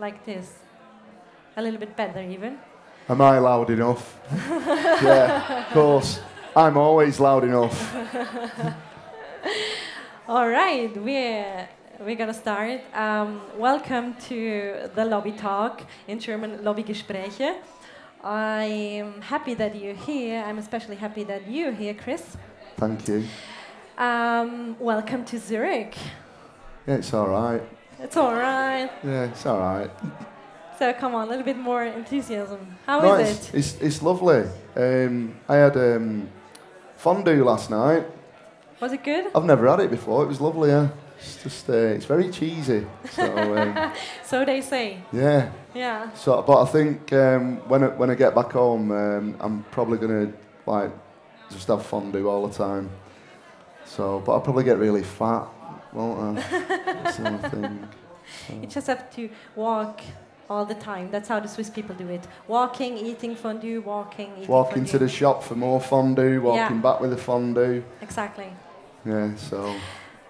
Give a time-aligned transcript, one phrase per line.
[0.00, 0.50] like this.
[1.56, 2.58] A little bit better, even.
[3.08, 4.18] Am I loud enough?
[5.02, 6.20] yeah, of course.
[6.56, 7.94] I'm always loud enough.
[10.28, 11.68] All right, we're,
[12.00, 12.80] we're gonna start.
[12.94, 17.58] Um, welcome to the Lobby Talk, in German Lobbygespräche.
[18.24, 20.42] I'm happy that you're here.
[20.42, 22.38] I'm especially happy that you're here, Kris.
[22.76, 23.24] Thank you.
[23.98, 25.94] Um, welcome to Zurich.
[26.86, 27.79] Yeah, it's all right.
[28.02, 28.90] It's all right.
[29.04, 29.90] Yeah, it's all right.
[30.78, 32.78] So come on, a little bit more enthusiasm.
[32.86, 33.54] How no, is it's, it?
[33.54, 34.44] It's, it's lovely.
[34.74, 36.28] Um, I had um,
[36.96, 38.06] fondue last night.
[38.80, 39.26] Was it good?
[39.34, 40.22] I've never had it before.
[40.24, 40.70] It was lovely.
[40.70, 42.86] Yeah, it's just uh, it's very cheesy.
[43.10, 43.92] So um,
[44.24, 45.02] So they say.
[45.12, 45.50] yeah.
[45.74, 46.10] Yeah.
[46.14, 49.98] So, but I think um, when I, when I get back home, um, I'm probably
[49.98, 50.32] gonna
[50.64, 50.90] like
[51.50, 52.88] just have fondue all the time.
[53.84, 55.46] So, but I'll probably get really fat,
[55.92, 57.14] won't I?
[57.24, 57.88] Only thing.
[58.60, 60.00] You just have to walk
[60.48, 61.10] all the time.
[61.10, 62.26] That's how the Swiss people do it.
[62.48, 64.90] Walking, eating fondue, walking, eating Walking fondue.
[64.92, 66.82] to the shop for more fondue, walking Yeah.
[66.82, 67.82] back with the fondue.
[68.02, 68.50] Exactly.
[69.04, 69.74] Yeah, so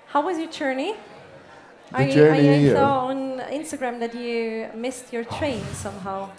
[0.07, 0.95] How was your journey?
[1.93, 2.77] The I, journey I, I here?
[2.77, 6.31] saw on Instagram that you missed your train somehow.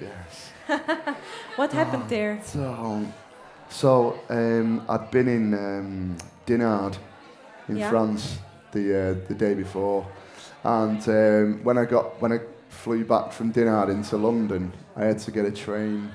[0.00, 0.50] yes.
[1.56, 2.40] What happened there?
[2.44, 3.06] So,
[3.68, 6.16] so um, I'd been in um,
[6.46, 6.96] Dinard
[7.68, 7.90] in Yeah.
[7.90, 8.38] France
[8.72, 10.06] the uh, the day before,
[10.64, 15.18] and um, when I got when I flew back from Dinard into London, I had
[15.20, 16.10] to get a train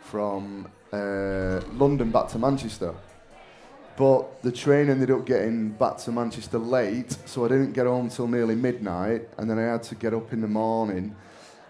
[0.00, 2.94] from uh, London back to Manchester.
[3.96, 8.08] But the train ended up getting back to Manchester late, so I didn't get home
[8.08, 11.14] till nearly midnight, and then I had to get up in the morning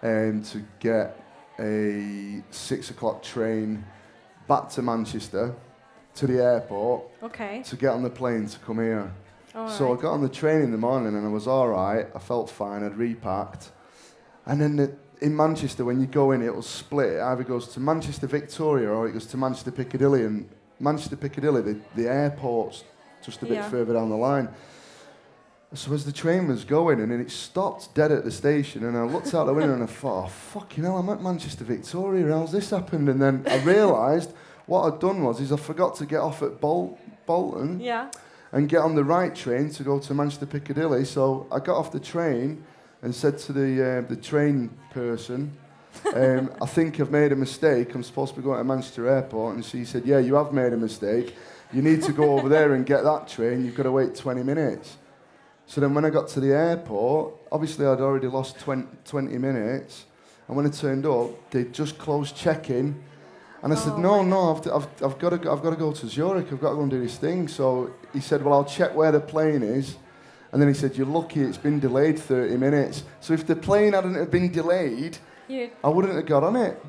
[0.01, 1.17] um, to get
[1.59, 3.83] a six o'clock train
[4.47, 5.53] back to Manchester
[6.15, 7.63] to the airport Okay.
[7.63, 9.11] to get on the plane to come here.
[9.55, 9.99] All so right.
[9.99, 12.07] I got on the train in the morning and I was all right.
[12.15, 12.83] I felt fine.
[12.83, 13.71] I'd repacked.
[14.45, 17.13] And then the, in Manchester, when you go in, it'll split.
[17.13, 20.23] It either goes to Manchester Victoria or it goes to Manchester Piccadilly.
[20.23, 20.49] And
[20.79, 22.83] Manchester Piccadilly, the, the airport's
[23.23, 23.69] just a bit Yeah.
[23.69, 24.49] further down the line.
[25.73, 28.97] So as the train was going, and then it stopped dead at the station, and
[28.97, 32.27] I looked out the window and I thought, oh, fucking hell, I'm at Manchester Victoria,
[32.27, 33.07] how's this happened?
[33.07, 34.33] And then I realised
[34.65, 38.11] what I'd done was is I forgot to get off at Bol- Bolton Yeah.
[38.51, 41.05] And get on the right train to go to Manchester Piccadilly.
[41.05, 42.63] So I got off the train
[43.01, 45.57] and said to the uh, the train person,
[46.13, 47.95] um, "I think I've made a mistake.
[47.95, 50.73] I'm supposed to be going to Manchester Airport." And she said, "Yeah, you have made
[50.73, 51.35] a mistake.
[51.73, 53.65] You need to go over there and get that train.
[53.65, 54.97] You've got to wait 20 minutes."
[55.71, 60.03] So then when I got to the airport, obviously I'd already lost 20, 20 minutes.
[60.49, 63.01] And when I turned up, they'd just closed check-in.
[63.63, 65.75] And I said, Oh no, no, I've, I've, I've, got to, go- I've got to
[65.75, 66.51] go to Zurich.
[66.51, 67.47] I've got to go and do this thing.
[67.47, 69.97] So he said, well, I'll check where the plane is.
[70.51, 73.03] And then he said, you're lucky it's been delayed 30 minutes.
[73.19, 75.17] So if the plane hadn't have been delayed,
[75.47, 75.69] You.
[75.83, 76.83] I wouldn't have got on it.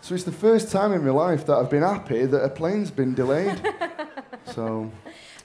[0.00, 2.90] So it's the first time in my life that I've been happy that a plane's
[2.90, 3.60] been delayed.
[4.46, 4.90] so,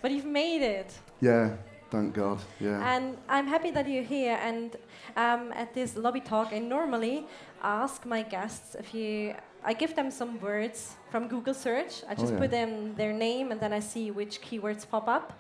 [0.02, 0.94] But you've made it.
[1.22, 1.56] yeah,
[1.92, 2.40] thank God.
[2.60, 2.96] Yeah.
[2.96, 4.38] And I'm happy that you're here.
[4.42, 4.76] And
[5.18, 7.26] um, at this lobby talk, I normally
[7.62, 9.36] ask my guests if you.
[9.66, 12.04] I give them some words from Google search.
[12.08, 12.40] I just yeah.
[12.40, 15.40] put in their name and then I see which keywords pop up.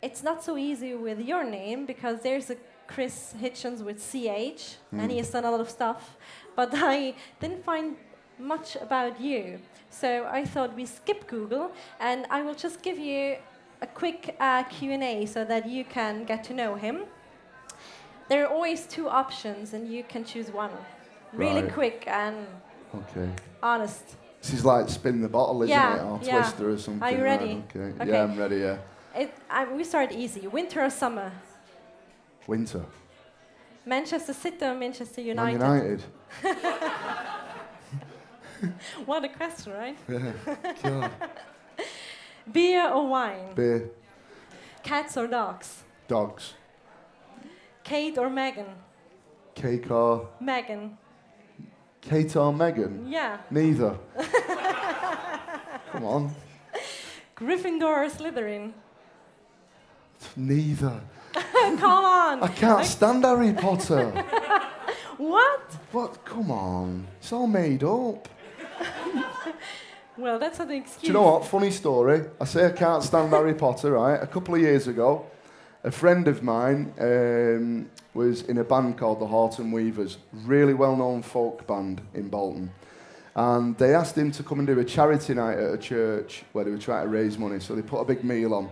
[0.00, 2.56] It's not so easy with your name because there's a
[2.86, 6.16] Chris Hitchens with CH and he has done a lot of stuff.
[6.56, 7.96] But I didn't find
[8.38, 9.60] much about you.
[9.90, 13.36] So I thought we skip Google and I will just give you
[13.80, 17.04] a quick uh, Q&A so that you can get to know him.
[18.28, 20.70] There are always two options and you can choose one.
[21.32, 21.72] Really Right.
[21.72, 22.46] quick and
[23.10, 23.30] Okay.
[23.62, 24.04] honest.
[24.42, 26.02] This is like spin the bottle, isn't Yeah, it?
[26.02, 26.42] Or yeah.
[26.42, 27.02] twister or something.
[27.02, 27.62] Are you right, ready?
[27.70, 27.94] Okay.
[28.00, 28.10] Okay.
[28.10, 28.78] Yeah, I'm ready, yeah.
[29.16, 30.46] It, I, we start easy.
[30.46, 31.32] Winter or summer?
[32.46, 32.84] Winter.
[33.86, 35.60] Manchester City or Manchester Man United?
[35.62, 36.02] United.
[39.04, 39.96] What a question, right?
[40.08, 41.08] Yeah.
[42.52, 43.54] Beer or wine?
[43.54, 43.90] Beer.
[44.82, 45.82] Cats or dogs?
[46.08, 46.54] Dogs.
[47.82, 48.66] Kate or Megan?
[49.54, 50.28] Kate or...
[50.40, 50.96] Megan.
[52.08, 53.06] Kate or Megan?
[53.08, 53.38] Yeah.
[53.50, 53.96] Neither.
[55.92, 56.34] Come on.
[57.36, 58.72] Gryffindor or Slytherin?
[60.36, 61.00] Neither.
[61.34, 62.42] Come on.
[62.42, 64.24] I can't stand Harry Potter.
[65.16, 65.60] What?
[65.92, 66.24] What?
[66.24, 67.06] Come on.
[67.20, 68.28] It's all made up.
[70.16, 71.00] Well, that's an excuse.
[71.02, 71.46] Do you know what?
[71.46, 72.24] Funny story.
[72.40, 74.20] I say I can't stand Harry Potter, right?
[74.20, 75.26] A couple of years ago,
[75.84, 80.96] a friend of mine um, was in a band called the Houghton Weavers, really well
[80.96, 82.70] known folk band in Bolton.
[83.34, 86.64] And they asked him to come and do a charity night at a church where
[86.64, 87.58] they were trying to raise money.
[87.58, 88.68] So they put a big meal on.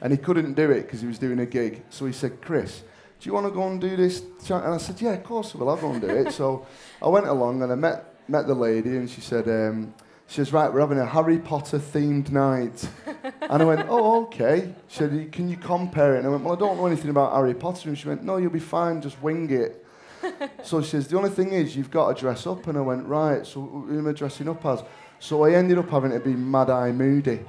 [0.00, 1.82] And he couldn't do it because he was doing a gig.
[1.90, 2.82] So he said, Kris,
[3.18, 4.22] do you want to go and do this?
[4.48, 5.70] And I said, yeah, of course I will.
[5.70, 6.32] I'll go and do it.
[6.32, 6.66] so
[7.02, 9.48] I went along and I met met the lady, and she said.
[9.48, 9.94] Um,
[10.26, 12.88] she says, right, we're having a Harry Potter themed night.
[13.42, 14.74] and I went, oh, okay.
[14.88, 16.18] She said, can you compare it?
[16.18, 17.90] And I went, well, I don't know anything about Harry Potter.
[17.90, 19.84] And she went, no, you'll be fine, just wing it.
[20.62, 22.66] so she says, the only thing is, you've got to dress up.
[22.66, 24.82] And I went, right, so who am I dressing up as?
[25.20, 27.40] So I ended up having to be Mad Eye Moody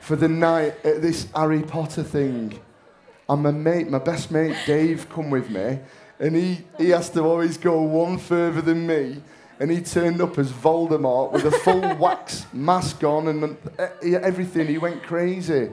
[0.00, 2.58] for the night at this Harry Potter thing.
[3.28, 5.78] And my mate, my best mate Dave, come with me,
[6.18, 9.22] and he, he has to always go one further than me.
[9.60, 14.66] And he turned up as Voldemort with a full wax mask on and uh, everything.
[14.66, 15.70] He went crazy.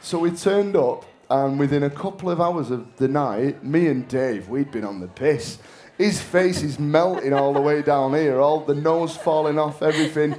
[0.00, 4.08] So we turned up, and within a couple of hours of the night, me and
[4.08, 5.58] Dave, we'd been on the piss.
[5.98, 10.34] His face is melting all the way down here, all the nose falling off, everything.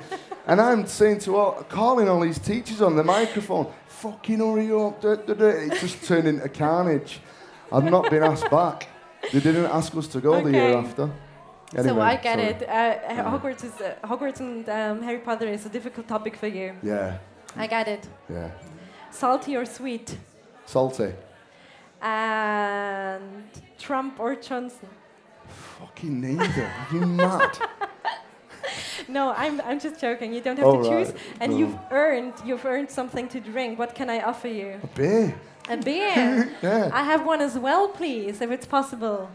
[0.48, 5.00] And I'm saying to all, calling all these teachers on the microphone, fucking hurry up.
[5.01, 5.45] Da, da, da.
[5.50, 7.19] It just turned into carnage.
[7.72, 8.88] I've not been asked back.
[9.31, 10.45] They didn't ask us to go Okay.
[10.45, 11.12] the year after.
[11.76, 12.48] So I get sorry.
[12.48, 12.70] it.
[12.70, 16.74] Uh, Hogwarts is uh, Hogwarts and um, Harry Potter is a difficult topic for you.
[16.84, 17.18] Yeah,
[17.56, 18.08] I get it.
[18.30, 18.52] yeah.
[19.12, 20.18] Salty or sweet,
[20.66, 21.14] Salty.
[22.02, 23.44] and
[23.78, 24.88] Trump or Johnson.
[25.80, 26.70] Fucking neither.
[26.94, 27.58] You mad?
[29.08, 30.32] No, I'm, I'm just joking.
[30.34, 31.18] You don't have to choose, right.
[31.42, 31.58] and No.
[31.58, 33.78] you've earned you've earned something to drink.
[33.80, 34.80] What can I offer you?
[34.84, 35.36] A beer.
[35.70, 36.50] A beer.
[36.62, 36.90] Yeah.
[36.94, 39.30] I have one as well, please, if it's possible.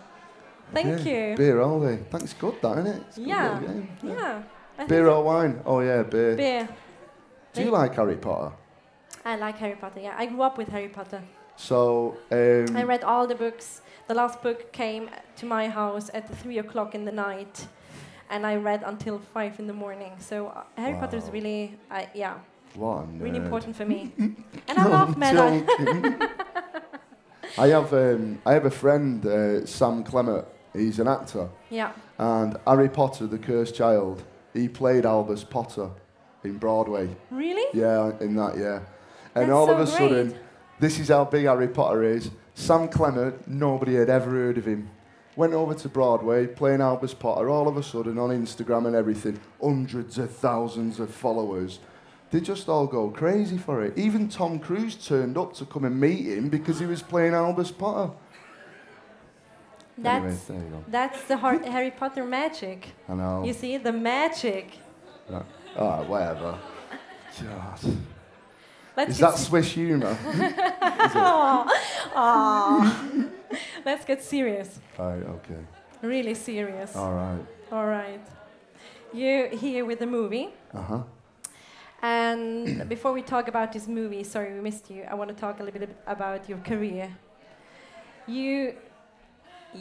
[0.72, 1.30] Thank yeah.
[1.30, 1.36] you.
[1.36, 1.98] Beer all day.
[2.10, 3.02] Thanks, good, that, isn't it?
[3.16, 3.60] Yeah.
[4.02, 4.42] Yeah.
[4.78, 5.60] I Beer or wine?
[5.64, 6.36] Oh, yeah, beer.
[6.36, 6.68] beer.
[7.52, 8.54] Do you like Harry Potter?
[9.24, 10.00] I like Harry Potter.
[10.00, 11.22] Yeah, I grew up with Harry Potter.
[11.56, 13.80] So, um, I read all the books.
[14.08, 17.66] The last book came to my house at three o'clock in the night,
[18.30, 20.12] and I read until five in the morning.
[20.20, 22.34] So uh, Harry Potter is really, uh, yeah,
[22.76, 24.12] really important for me.
[24.18, 26.28] and I love Meta.
[27.58, 30.46] I have um, I have a friend, uh, Sam Clemmett.
[30.76, 31.92] He's an actor, Yeah.
[32.18, 34.22] and Harry Potter, the Cursed Child.
[34.52, 35.90] He played Albus Potter
[36.44, 37.08] in Broadway.
[37.30, 37.66] Really?
[37.78, 38.80] Yeah, in that yeah.
[39.34, 40.34] And That's all of so a sudden,
[40.80, 42.30] this is how big Harry Potter is.
[42.54, 44.88] Sam Clemmett, nobody had ever heard of him.
[45.36, 47.50] Went over to Broadway, playing Albus Potter.
[47.50, 51.80] All of a sudden, on Instagram and everything, hundreds of thousands of followers.
[52.30, 53.96] They just all go crazy for it.
[53.98, 57.70] Even Tom Cruise turned up to come and meet him because he was playing Albus
[57.70, 58.12] Potter.
[59.98, 60.84] That's anyway, there you go.
[60.88, 62.88] that's the Har- Harry Potter magic.
[63.08, 63.44] I know.
[63.44, 64.72] You see the magic.
[65.28, 65.42] Right.
[65.76, 66.58] Oh, whatever.
[67.42, 67.78] God.
[68.96, 70.16] Let's Is get that Swiss humour?
[70.26, 71.66] Aw.
[72.14, 73.24] Aw.
[73.84, 74.80] Let's get serious.
[74.98, 75.60] right, okay.
[76.02, 76.96] Really serious.
[76.96, 77.40] All right.
[77.72, 78.20] All right.
[79.12, 80.48] You're here with the movie.
[80.72, 81.02] Uh huh.
[82.02, 85.60] And before we talk about this movie, sorry we missed you, I want to talk
[85.60, 87.10] a little bit about your career.
[88.26, 88.74] You,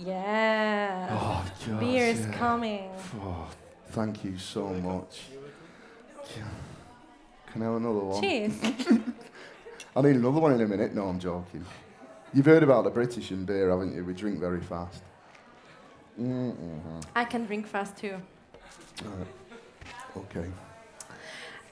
[0.03, 1.79] yeah, Oh, God.
[1.79, 2.31] beer is yeah.
[2.33, 2.89] coming.
[3.21, 3.47] Oh,
[3.89, 5.21] thank you so much.
[7.51, 8.21] Can I have another one?
[8.21, 8.53] Cheers.
[9.95, 10.93] I need another one in a minute.
[10.93, 11.65] No, I'm joking.
[12.33, 14.03] You've heard about the British and beer, haven't you?
[14.03, 15.01] We drink very fast.
[16.19, 16.99] Mm-hmm.
[17.15, 18.15] I can drink fast too.
[20.17, 20.45] Okay.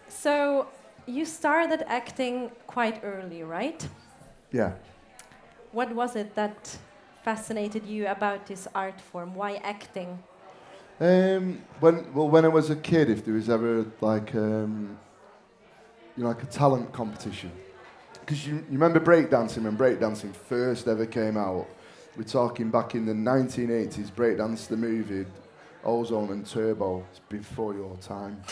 [0.07, 0.67] So,
[1.05, 3.85] you started acting quite early, right?
[4.51, 4.73] Yeah.
[5.71, 6.77] What was it that
[7.23, 9.33] fascinated you about this art form?
[9.33, 10.19] Why acting?
[10.99, 14.97] Um, when well, when I was a kid, if there was ever like um,
[16.15, 17.51] you know, like a talent competition,
[18.19, 21.67] because you, you remember breakdancing when breakdancing first ever came out.
[22.15, 24.11] We're talking back in the 1980s.
[24.11, 25.25] Breakdance, the movie,
[25.83, 27.03] Ozone and Turbo.
[27.09, 28.43] It's before your time.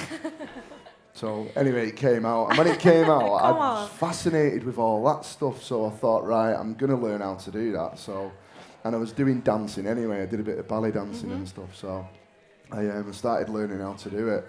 [1.13, 5.03] so anyway, it came out, and when it came out, I was fascinated with all
[5.13, 5.61] that stuff.
[5.61, 7.99] So I thought, right, I'm gonna learn how to do that.
[7.99, 8.31] So,
[8.83, 10.21] and I was doing dancing anyway.
[10.21, 11.75] I did a bit of ballet dancing and stuff.
[11.75, 12.07] So.
[12.73, 14.47] I um, started learning how to do it.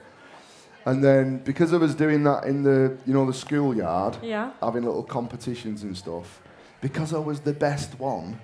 [0.85, 4.53] And then because I was doing that in the you know the schoolyard, Yeah.
[4.63, 6.41] having little competitions and stuff,
[6.81, 8.39] because I was the best one,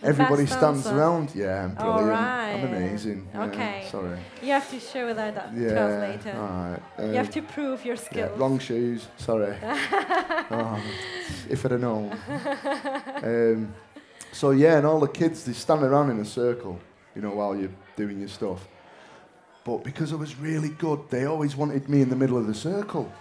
[0.00, 0.98] The everybody best stands dancer.
[0.98, 1.34] around.
[1.34, 2.18] Yeah, I'm All brilliant.
[2.20, 2.64] I'm right.
[2.64, 3.28] amazing.
[3.34, 3.86] Yeah, Okay.
[3.90, 4.18] sorry.
[4.42, 5.68] You have to show that uh, Yeah.
[5.74, 6.38] to us later.
[6.38, 6.82] All right.
[7.08, 8.38] You have um, to prove your yeah, skills.
[8.38, 9.06] wrong shoes.
[9.16, 9.54] Sorry.
[9.62, 10.80] oh,
[11.48, 12.16] if I'd have known.
[13.22, 13.74] Um,
[14.32, 16.78] so yeah, and all the kids they stand around in a circle,
[17.14, 18.66] you know, while you're doing your stuff.
[19.64, 22.54] But because I was really good, they always wanted me in the middle of the
[22.54, 23.12] circle.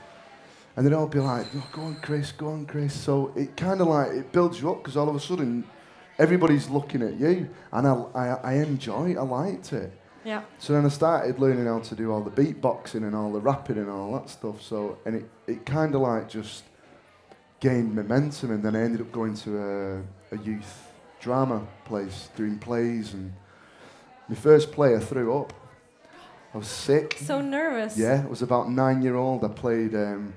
[0.75, 2.93] And they'd all be like, oh, go on, Kris, go on, Kris.
[2.93, 5.65] So it kind of like, it builds you up because all of a sudden
[6.17, 7.49] everybody's looking at you.
[7.73, 9.91] And I, I, I enjoy it, I liked it.
[10.23, 10.43] Yeah.
[10.57, 13.77] So then I started learning how to do all the beatboxing and all the rapping
[13.77, 14.61] and all that stuff.
[14.61, 16.63] So and it, it kind of like just
[17.59, 20.88] gained momentum, and then I ended up going to a, a youth
[21.19, 23.33] drama place, doing plays, and
[24.27, 25.53] my first play I threw up.
[26.53, 27.17] I was sick.
[27.19, 27.97] So nervous.
[27.97, 29.43] Yeah, I was about nine year old.
[29.43, 30.33] I played um,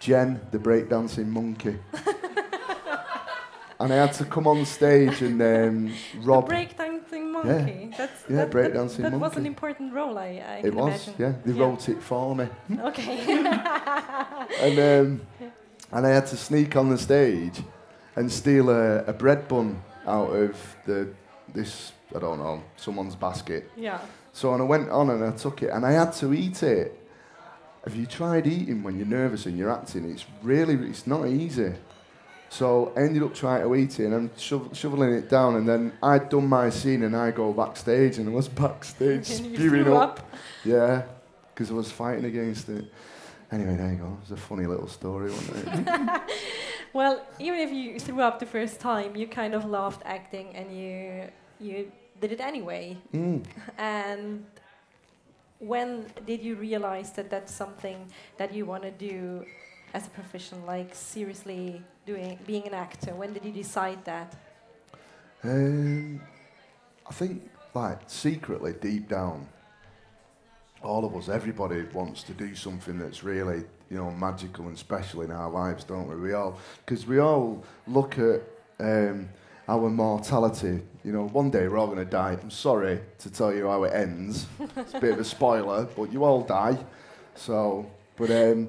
[0.00, 1.78] Jen, the breakdancing monkey.
[3.80, 5.92] and I had to come on stage and um,
[6.22, 6.48] Rob.
[6.48, 7.88] The breakdancing monkey.
[7.90, 11.08] Yeah, That's, Yeah, that, breakdancing that, that was an important role, I, I it was,
[11.08, 11.14] imagine.
[11.18, 11.32] yeah.
[11.44, 11.64] They Yeah.
[11.64, 12.46] wrote it for me.
[12.80, 13.18] Okay.
[14.60, 15.20] and um,
[15.90, 17.60] and I had to sneak on the stage
[18.16, 21.08] and steal a, a bread bun out of the
[21.54, 23.70] this I don't know someone's basket.
[23.76, 24.00] yeah.
[24.34, 26.98] So and I went on and I took it and I had to eat it.
[27.84, 30.10] Have you tried eating when you're nervous and you're acting?
[30.10, 31.72] It's really it's not easy.
[32.48, 35.66] So I ended up trying to eat it and I'm shov- shoveling it down and
[35.68, 40.20] then I'd done my scene and I go backstage and I was backstage spewing up.
[40.20, 40.30] up.
[40.64, 41.02] Yeah,
[41.54, 42.84] because I was fighting against it.
[43.52, 44.06] Anyway, there you go.
[44.06, 46.22] It was a funny little story, wasn't it?
[46.94, 50.76] Well, even if you threw up the first time, you kind of loved acting and
[50.76, 51.28] you
[51.58, 51.90] you
[52.20, 52.98] did it anyway.
[53.14, 53.42] mm.
[53.78, 54.44] And
[55.58, 59.46] when did you realize that that's something that you want to do
[59.94, 63.14] as a profession, like seriously doing being an actor?
[63.14, 64.34] When did you decide that?
[65.44, 66.20] um,
[67.06, 69.48] I think, like, secretly, deep down,
[70.82, 75.22] all of us, everybody wants to do something that's really, you know, magical and special
[75.22, 76.16] in our lives, don't we?
[76.16, 78.42] We all, because we all look at
[78.80, 79.28] um,
[79.68, 80.82] our mortality.
[81.04, 82.36] You know, one day we're all going to die.
[82.40, 84.46] I'm sorry to tell you how it ends.
[84.76, 86.78] It's a bit of a spoiler, but you all die.
[87.34, 88.68] So, but um,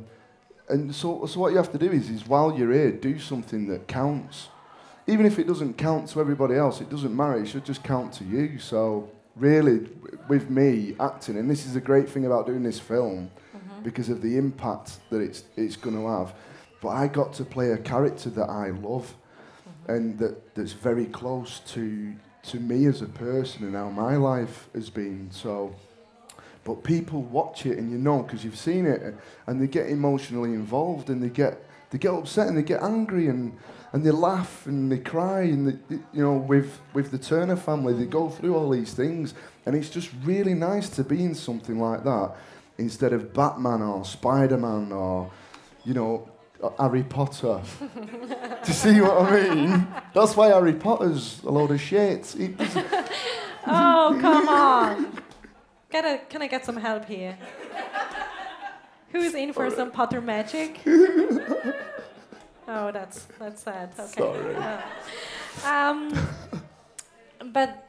[0.70, 3.68] and so, so what you have to do is, is while you're here, do something
[3.68, 4.48] that counts.
[5.06, 7.42] Even if it doesn't count to everybody else, it doesn't matter.
[7.42, 8.58] It should just count to you.
[8.60, 9.90] So, really,
[10.28, 13.84] with me acting, and this is the great thing about doing this film, mm-hmm.
[13.84, 16.34] because of the impact that it's it's going to have.
[16.82, 19.16] But I got to play a character that I love,
[19.68, 19.92] mm-hmm.
[19.92, 22.14] and that, that's very close to
[22.44, 25.30] to me as a person and how my life has been.
[25.32, 25.76] So,
[26.64, 29.16] but people watch it and you know because you've seen it,
[29.48, 33.28] and they get emotionally involved and they get they get upset and they get angry
[33.28, 33.58] and
[33.94, 37.94] and they laugh and they cry and they, you know with with the Turner family
[37.94, 39.34] they go through all these things
[39.66, 42.36] and it's just really nice to be in something like that
[42.78, 45.32] instead of Batman or Spider Man or
[45.86, 46.28] you know
[46.80, 47.62] Harry Potter.
[48.64, 49.88] to see what I mean?
[50.14, 52.36] That's why Harry Potter's a load of shit.
[52.38, 52.56] It
[53.66, 55.22] Oh, come on!
[55.90, 57.38] Gotta, can I get some help here?
[59.12, 60.82] Who's in for some Potter magic?
[62.68, 63.94] oh, that's that's sad.
[63.98, 64.22] Okay.
[64.22, 64.56] Sorry.
[64.56, 64.82] Uh,
[65.66, 66.14] um,
[67.52, 67.88] but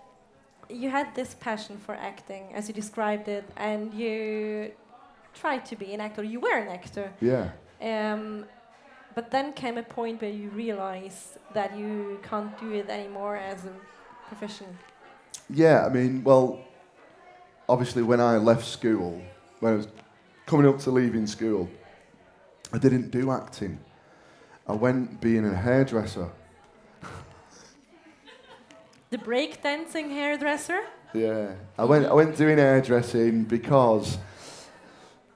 [0.69, 4.73] you had this passion for acting, as you described it, and you
[5.35, 6.23] tried to be an actor.
[6.23, 7.13] You were an actor.
[7.21, 7.51] yeah.
[7.81, 8.47] Um,
[9.15, 13.65] but then came a point where you realized that you can't do it anymore as
[13.65, 13.73] a
[14.29, 14.67] profession.
[15.49, 16.61] Yeah, I mean, well,
[17.69, 19.23] obviously, when I left school,
[19.61, 19.89] when I was
[20.47, 21.69] coming up to leaving school,
[22.73, 23.79] I didn't do acting.
[24.67, 26.31] I went being a hairdresser.
[29.11, 30.81] The breakdancing hairdresser?
[31.13, 32.07] Yeah, I went.
[32.07, 34.19] I went doing hairdressing because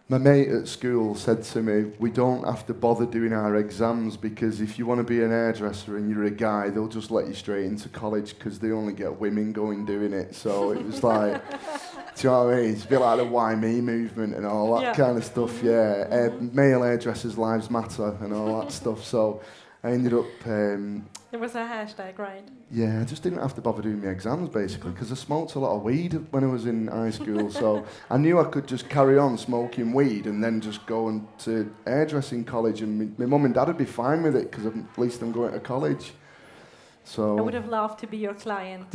[0.09, 4.17] my mate at school said to me, "We don't have to bother doing our exams
[4.17, 7.29] because if you want to be an hairdresser and you're a guy, they'll just let
[7.29, 11.05] you straight into college because they only get women going doing it." So it was
[11.05, 11.41] like,
[12.19, 12.71] do you know what I mean?
[12.73, 14.95] It's a bit like the Why Me movement and all that Yeah.
[14.95, 15.63] kind of stuff.
[15.63, 19.05] Yeah, uh, male hairdressers' lives matter and all that stuff.
[19.05, 19.41] So
[19.85, 20.27] I ended up.
[20.47, 22.43] Um, There was a hashtag, right?
[22.73, 25.59] yeah, I just didn't have to bother doing my exams basically because I smoked a
[25.61, 27.51] lot of weed when I was in high school.
[27.51, 31.27] so I knew I could just carry on smoking weed and then just go and
[31.41, 34.67] to hairdressing college, and my- my mum and dad would be fine with it because
[34.67, 36.15] at least I'm going to college.
[37.05, 38.87] So I would have loved to be your client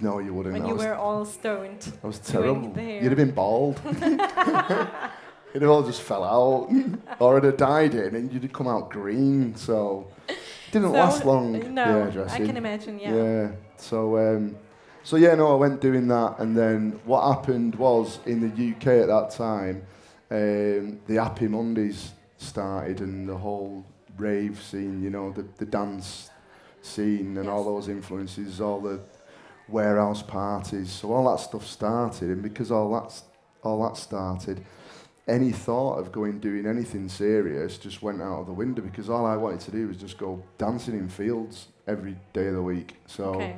[0.00, 0.54] no, you wouldn't.
[0.54, 1.92] when I you was, were all stoned.
[2.02, 2.72] I was terrible.
[2.78, 3.80] You'd have been bald.
[5.54, 6.68] It'd have all just fell out,
[7.20, 9.54] or it'd have died in, and you'd have come out green.
[9.54, 10.36] So it
[10.72, 11.72] didn't So, last long.
[11.72, 13.14] No, the I can imagine, yeah.
[13.14, 13.50] Yeah.
[13.76, 14.56] So, um,
[15.04, 19.02] so yeah, no, I went doing that, and then what happened was in the UK
[19.02, 19.86] at that time,
[20.32, 23.84] um, the Happy Mondays started, and the whole
[24.16, 26.30] rave scene, you know, the the dance
[26.82, 28.98] scene, and all those influences, all the
[29.68, 33.22] warehouse parties, so all that stuff started, and because all that's
[33.62, 34.64] all that started.
[35.26, 39.24] Any thought of going doing anything serious just went out of the window because all
[39.24, 42.96] I wanted to do was just go dancing in fields every day of the week.
[43.06, 43.56] So Okay.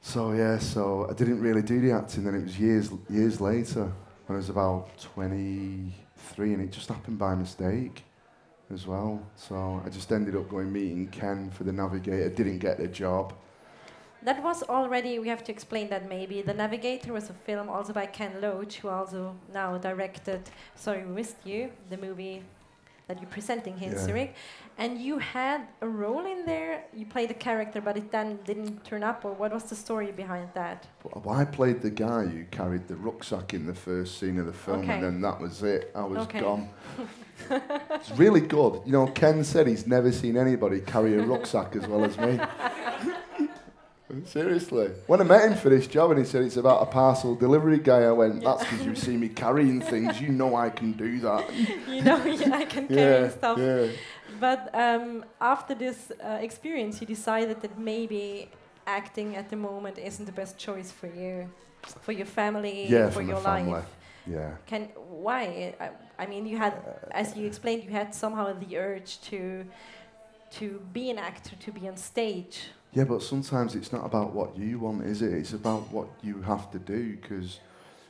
[0.00, 2.24] so yeah, so I didn't really do the acting.
[2.24, 3.92] Then it was years years later
[4.26, 8.04] when I was about 23, and it just happened by mistake
[8.72, 9.20] as well.
[9.36, 12.30] So I just ended up going meeting Ken for the Navigator.
[12.30, 13.34] Didn't get the job,
[14.22, 16.42] that was already, we have to explain that maybe.
[16.42, 20.42] The Navigator was a film also by Ken Loach, who also now directed
[20.74, 22.42] Sorry We Missed You, the movie
[23.08, 24.34] that you're presenting here in Zurich.
[24.78, 26.84] And you had a role in there.
[26.94, 29.24] You played a character, but it then didn't turn up.
[29.24, 30.86] Or what was the story behind that?
[31.02, 34.52] Well, I played the guy who carried the rucksack in the first scene of the
[34.52, 34.92] film, Okay.
[34.94, 35.90] and then that was it.
[35.94, 36.40] I was Okay.
[36.40, 36.68] gone.
[37.50, 38.80] it's really good.
[38.86, 42.38] You know, Ken said he's never seen anybody carry a rucksack as well as me.
[44.26, 44.90] Seriously.
[45.06, 47.78] When I met him for this job and he said it's about a parcel delivery
[47.78, 50.20] guy, I went, that's because you see me carrying things.
[50.20, 51.52] You know I can do that.
[51.88, 53.58] you know, yeah, I can carry yeah, stuff.
[53.58, 53.86] yeah.
[54.38, 58.48] But um, after this uh, experience, you decided that maybe
[58.86, 61.50] acting at the moment isn't the best choice for you,
[62.00, 63.72] for your family, Yeah, for from the your family.
[63.72, 63.90] life.
[64.26, 64.50] Yeah.
[64.66, 64.82] Can
[65.26, 65.74] why?
[65.80, 65.90] I,
[66.22, 66.74] I mean, you had,
[67.10, 69.64] as you explained, you had somehow the urge to
[70.52, 72.68] to be an actor, to be on stage.
[72.92, 75.32] Yeah, but sometimes it's not about what you want, is it?
[75.32, 77.60] It's about what you have to do because,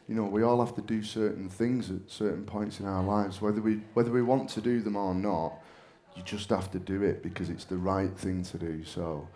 [0.09, 3.43] you know, we all have to do certain things at certain points in our lives,
[3.43, 5.53] whether we whether we want to do them or not.
[6.17, 8.85] You just have to do it because it's the right thing to do.
[8.85, 9.29] So,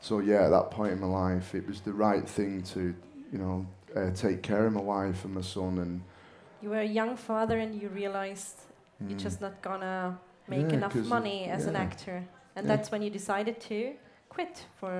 [0.00, 2.94] so yeah, at that point in my life, it was the right thing to,
[3.32, 6.02] you know, uh, take care of my wife and my son, and
[6.62, 8.60] You were a young father, and you realized
[9.08, 12.24] you're mm, just not gonna make Yeah, enough money as an actor,
[12.56, 12.76] and Yeah.
[12.76, 13.94] that's when you decided to
[14.36, 14.94] quit for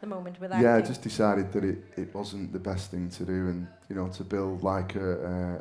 [0.00, 0.64] the moment with acting.
[0.66, 3.96] yeah, I just decided that it, it wasn't the best thing to do, and you
[3.96, 5.10] know, to build like a,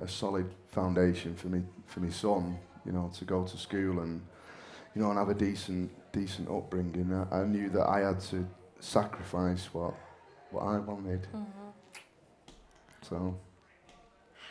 [0.01, 3.99] a, a solid foundation for me for my son, you know, to go to school
[4.03, 4.21] and
[4.95, 7.09] you know and have a decent decent upbringing.
[7.13, 8.45] I, I knew that I had to
[8.79, 9.93] sacrifice what
[10.51, 11.27] what I wanted.
[11.33, 11.45] Mhm.
[13.09, 13.15] So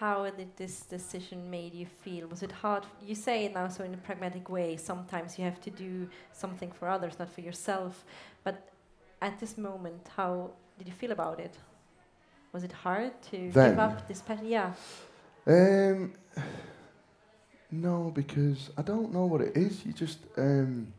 [0.03, 2.27] How did this decision made you feel?
[2.27, 2.85] Was it hard?
[3.07, 4.77] You say it now so in a pragmatic way.
[4.77, 8.05] Sometimes you have to do something for others, not for yourself.
[8.43, 8.69] But
[9.21, 11.55] at this moment, how did you feel about it?
[12.53, 13.71] Was it hard to Then?
[13.71, 14.49] give up this passion?
[14.49, 14.73] Yeah.
[15.47, 16.15] Um,
[17.71, 19.87] no, because I don't know what it is.
[19.87, 20.93] You just, um,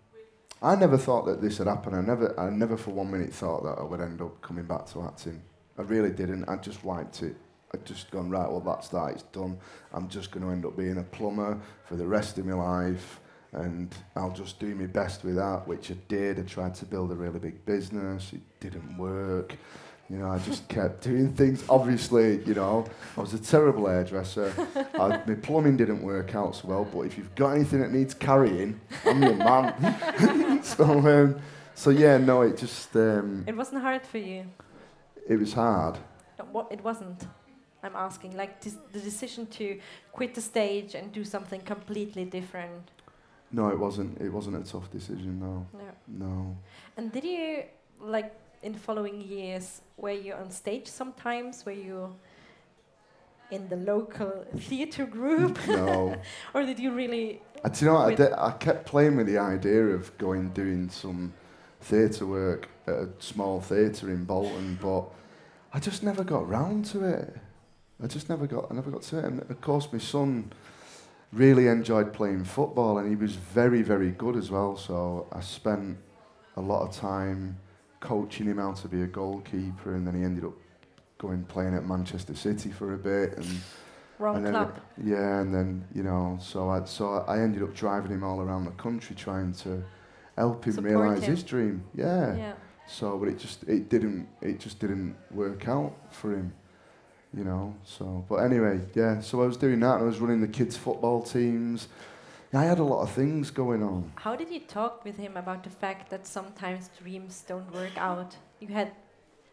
[0.61, 1.93] I never thought that this would happen.
[1.93, 4.85] I never, I never for one minute thought that I would end up coming back
[4.91, 5.41] to acting.
[5.77, 6.45] I really didn't.
[6.45, 7.35] I just liked it.
[7.75, 8.47] I'd just gone right.
[8.49, 9.13] Well, that's that.
[9.13, 9.57] It's done.
[9.93, 13.19] I'm just going to end up being a plumber for the rest of my life,
[13.51, 16.39] and I'll just do my best with that, which I did.
[16.39, 18.31] I tried to build a really big business.
[18.31, 19.55] It didn't work.
[20.07, 21.63] You know, I just kept doing things.
[21.67, 22.85] Obviously, you know,
[23.17, 24.53] I was a terrible hairdresser.
[24.93, 26.85] I, my plumbing didn't work out so well.
[26.85, 30.61] But if you've got anything that needs carrying, I'm your man.
[30.63, 31.39] so, um,
[31.73, 34.45] so yeah, no, it just um, It wasn't hard for you.
[35.27, 35.97] it was hard.
[36.37, 37.25] No, What it wasn't.
[37.83, 39.79] I'm asking, like the decision to
[40.11, 42.91] quit the stage and do something completely different.
[43.51, 44.19] No, it wasn't.
[44.21, 45.39] It wasn't a tough decision.
[45.39, 46.25] No, No.
[46.25, 46.57] no.
[46.97, 47.63] And did you
[47.99, 51.65] like in following years were you on stage sometimes?
[51.65, 52.15] Were you
[53.51, 56.15] in the local theater group, no.
[56.53, 57.41] or did you really?
[57.63, 57.97] I, do you know?
[57.97, 61.33] I, did, I kept playing with the idea of going doing some
[61.81, 65.05] theatre work at a small theatre in Bolton, but
[65.73, 67.37] I just never got round to it.
[68.01, 68.71] I just never got.
[68.71, 69.25] I never got to it.
[69.25, 70.51] And of course, my son
[71.31, 74.77] really enjoyed playing football, and he was very, very good as well.
[74.77, 75.97] So I spent
[76.55, 77.57] a lot of time
[77.99, 80.53] coaching him how to be a goalkeeper, and then he ended up
[81.17, 83.47] going playing at Manchester City for a bit, and
[84.19, 84.79] Wrong and then, club.
[85.03, 88.65] yeah, and then you know, so I so I ended up driving him all around
[88.65, 89.83] the country trying to
[90.37, 91.31] help him Support realise him.
[91.31, 91.83] his dream.
[91.95, 92.35] Yeah.
[92.35, 92.53] Yeah.
[92.87, 96.53] So, but it just it didn't it just didn't work out for him,
[97.35, 97.75] you know.
[97.83, 99.19] So, but anyway, yeah.
[99.21, 99.95] So I was doing that.
[99.95, 101.87] and I was running the kids' football teams.
[102.55, 104.11] I had a lot of things going on.
[104.15, 108.35] How did you talk with him about the fact that sometimes dreams don't work out?
[108.59, 108.91] You had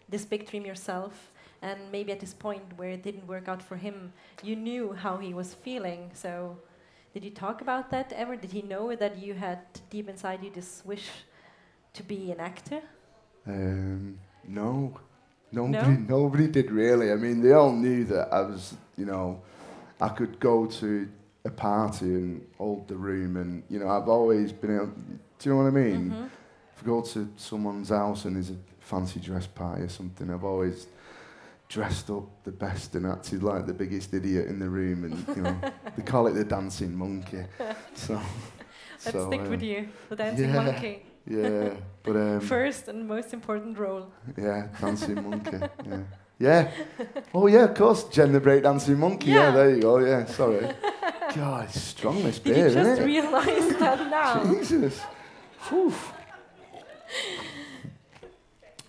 [0.06, 1.30] this big dream yourself,
[1.62, 4.12] and maybe at this point where it didn't work out for him,
[4.42, 6.10] you knew how he was feeling.
[6.12, 6.58] So,
[7.14, 8.36] did you talk about that ever?
[8.36, 11.08] Did he know that you had deep inside you this wish
[11.94, 12.82] to be an actor?
[13.46, 15.00] Um, no,
[15.52, 17.12] nobody, nobody did really.
[17.12, 19.42] I mean, they all knew that I was, you know,
[20.00, 21.08] I could go to
[21.44, 24.86] a party and hold the room, and you know, I've always been able.
[24.86, 26.10] Do you know what I mean?
[26.10, 26.30] Mhm.
[26.76, 30.44] If I go to someone's house and there's a fancy dress party or something, I've
[30.44, 30.86] always
[31.68, 35.42] dressed up the best and acted like the biggest idiot in the room, and you
[35.42, 35.56] know,
[35.96, 37.44] they call it the dancing monkey.
[37.94, 38.14] So,
[39.04, 40.62] Let's so, stick uh, with you, the dancing yeah.
[40.62, 41.02] monkey.
[41.26, 41.70] Yeah,
[42.02, 44.10] but um, First and most important role.
[44.36, 45.58] Yeah, dancing monkey.
[45.86, 45.98] Yeah.
[46.38, 46.70] Yeah.
[47.34, 49.30] Oh yeah, of course, Jen the breakdancing monkey.
[49.30, 49.48] Yeah.
[49.48, 49.50] Yeah.
[49.52, 49.98] there you go.
[49.98, 50.68] Yeah, sorry.
[51.34, 53.04] God, it's strong this Did beer, you isn't just it?
[53.04, 54.44] realize that now?
[54.44, 55.00] Jesus.
[55.68, 55.92] Whew.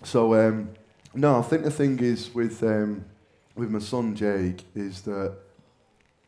[0.02, 0.70] So um,
[1.14, 3.04] No, I think the thing is with um,
[3.54, 5.34] with my son Jake is that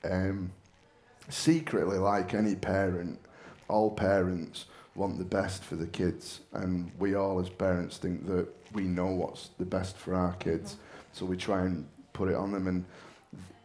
[0.04, 0.52] um,
[1.30, 3.18] secretly, like any parent,
[3.68, 8.48] all parents want the best for the kids, and we all as parents think that
[8.72, 10.76] we know what's the best for our kids,
[11.12, 12.66] so we try and put it on them.
[12.66, 12.84] And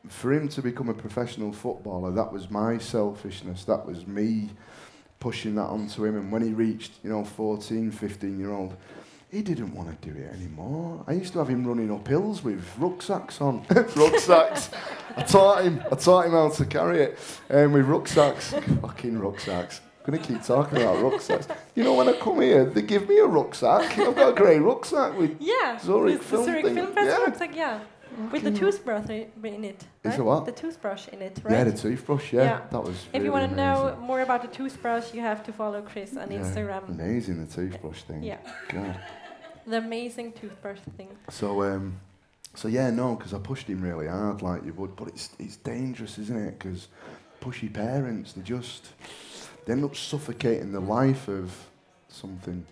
[0.08, 3.66] for him to become a professional footballer, that was my selfishness.
[3.66, 4.50] That was me
[5.20, 6.16] pushing that onto him.
[6.16, 8.76] And when he reached, you know, 14, 15 year old,
[9.30, 11.04] he didn't want to do it anymore.
[11.08, 13.64] I used to have him running up hills with rucksacks on.
[13.96, 14.72] rucksacks.
[15.16, 15.84] I taught him.
[15.92, 17.20] I taught him how to carry it
[17.52, 18.54] um, with rucksacks.
[18.82, 19.82] Fucking rucksacks.
[20.10, 21.48] Going to keep talking about rucksacks.
[21.76, 23.96] You know, when I come here, they give me a rucksack.
[24.00, 25.78] I've got a grey rucksack with Yeah.
[25.78, 26.74] Zurich film Zurich thing.
[26.76, 27.26] Film Festival Yeah.
[27.26, 27.80] rucksack, yeah.
[28.32, 29.84] With the toothbrush in it.
[29.84, 30.18] Is right?
[30.18, 30.46] the what?
[30.48, 31.52] The toothbrush in it, right?
[31.54, 32.34] Yeah, the toothbrush.
[32.34, 32.60] Yeah, Yeah.
[32.72, 32.96] that was.
[32.96, 36.18] if really you want to know more about the toothbrush, you have to follow Kris
[36.18, 36.90] on Yeah, Instagram.
[36.90, 38.24] Amazing the toothbrush thing.
[38.24, 38.38] Yeah.
[38.70, 39.00] God.
[39.68, 41.10] The amazing toothbrush thing.
[41.30, 42.00] So um,
[42.56, 44.96] so yeah, no, because I pushed him really hard, like you would.
[44.96, 46.58] But it's it's dangerous, isn't it?
[46.58, 46.88] Because
[47.42, 48.90] pushy parents, they just
[49.70, 51.52] they end up suffocating the life of
[52.08, 52.66] something.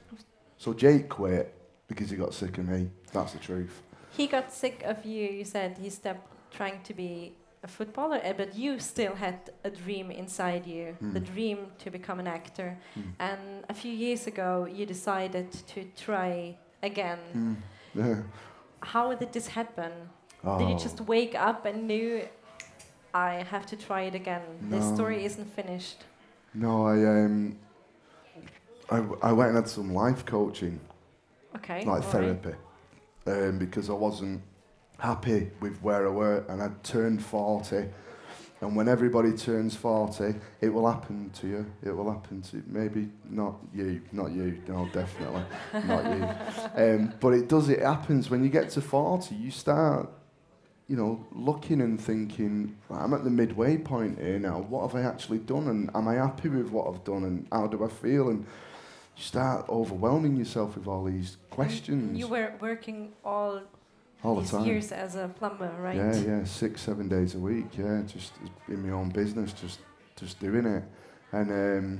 [0.57, 1.53] So Jake quit
[1.87, 2.89] because he got sick of me.
[3.13, 3.83] That's the truth.
[4.09, 5.27] He got sick of you.
[5.29, 9.69] You said he stopped trying to be a footballer, eh, but you still had a
[9.69, 11.33] dream inside you, the Mm.
[11.33, 12.69] dream to become an actor.
[12.95, 13.03] Mm.
[13.19, 17.19] And a few years ago, you decided to try again.
[17.35, 17.55] Mm.
[17.93, 18.21] Yeah.
[18.93, 19.91] How did this happen?
[20.43, 20.57] Oh.
[20.57, 22.27] Did you just wake up and knew
[23.13, 24.41] I have to try it again?
[24.71, 25.99] This story isn't finished.
[26.57, 27.57] No, I um,
[28.89, 30.79] I, I went and had some life coaching.
[31.55, 31.85] Okay.
[31.85, 32.03] like all right.
[32.05, 32.55] therapy,
[33.25, 34.41] um, because I wasn't
[34.99, 37.85] happy with where I were, and I'd turned 40.
[38.59, 41.65] And when everybody turns 40, it will happen to you.
[41.83, 45.43] It will happen to maybe not you, not you, no, definitely
[45.85, 46.27] not you.
[46.75, 50.09] Um, but it does, it happens when you get to 40, you start,
[50.87, 54.59] you know, looking and thinking, "Right, I'm at the midway point here now.
[54.61, 55.67] What have I actually done?
[55.67, 57.23] And am I happy with what I've done?
[57.25, 58.29] And how do I feel?
[58.29, 58.45] And
[59.17, 63.61] you start overwhelming yourself with all these questions You were working all,
[64.23, 64.65] all the time.
[64.65, 65.95] years as a plumber, right?
[65.97, 67.77] Yeah, yeah, six, seven days a week.
[67.77, 68.33] Yeah, just
[68.67, 69.79] in my own business, just
[70.15, 70.83] just doing it,
[71.31, 71.99] and um,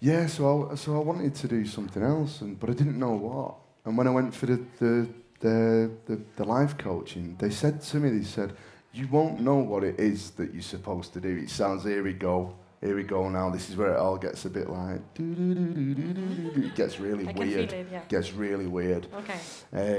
[0.00, 0.26] yeah.
[0.26, 3.54] So I, so I wanted to do something else, and but I didn't know what.
[3.84, 5.08] And when I went for the the
[5.40, 8.56] the, the, the life coaching, they said to me, they said,
[8.92, 12.12] "You won't know what it is that you're supposed to do." It sounds here we
[12.12, 12.54] go.
[12.80, 13.50] Here we go now.
[13.50, 17.72] This is where it all gets a bit like, it gets really I weird.
[17.72, 18.02] it, yeah.
[18.08, 19.06] Gets really weird.
[19.14, 19.38] Okay.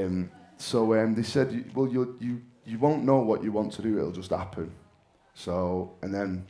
[0.06, 3.82] Um, so um, they said, well, you you you won't know what you want to
[3.82, 4.72] do; it'll just happen.
[5.34, 6.46] So, and then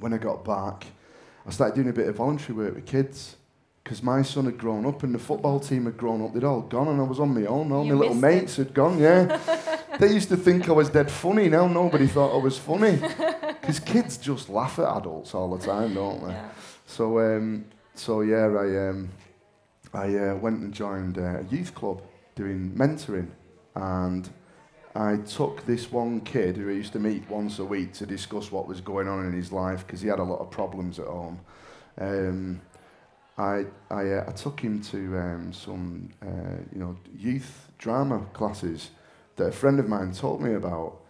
[0.00, 0.86] when I got back,
[1.46, 3.36] I started doing a bit of voluntary work with kids
[3.82, 6.32] because my son had grown up and the football team had grown up.
[6.32, 7.72] They'd all gone, and I was on my own.
[7.72, 8.40] All You my little missed it.
[8.40, 8.98] mates had gone.
[8.98, 9.38] Yeah,
[9.98, 11.48] they used to think I was dead funny.
[11.48, 12.96] Now nobody thought I was funny
[13.60, 16.32] because kids just laugh at adults all the time, don't they?
[16.32, 16.48] Yeah.
[16.86, 17.64] So, um,
[17.94, 19.08] so yeah, I, um,
[19.94, 22.02] I uh, went and joined uh, a youth club
[22.34, 23.28] doing mentoring,
[23.74, 24.28] and
[24.94, 28.52] I took this one kid who I used to meet once a week to discuss
[28.52, 31.06] what was going on in his life because he had a lot of problems at
[31.06, 31.40] home.
[31.98, 32.60] Um,
[33.38, 38.90] I, I, uh, I took him to um, some, uh, you know, youth drama classes
[39.36, 41.00] that a friend of mine told me about.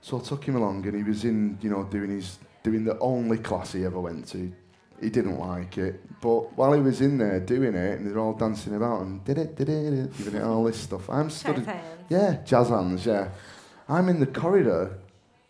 [0.00, 2.98] So I took him along, and he was in, you know, doing his doing the
[2.98, 4.52] only class he ever went to.
[5.00, 8.32] He didn't like it, but while he was in there doing it, and they're all
[8.32, 11.10] dancing about and did it, did it, did it, giving it all this stuff.
[11.10, 11.66] I'm Jazz
[12.08, 13.28] yeah, jazz hands, yeah.
[13.88, 14.98] I'm in the corridor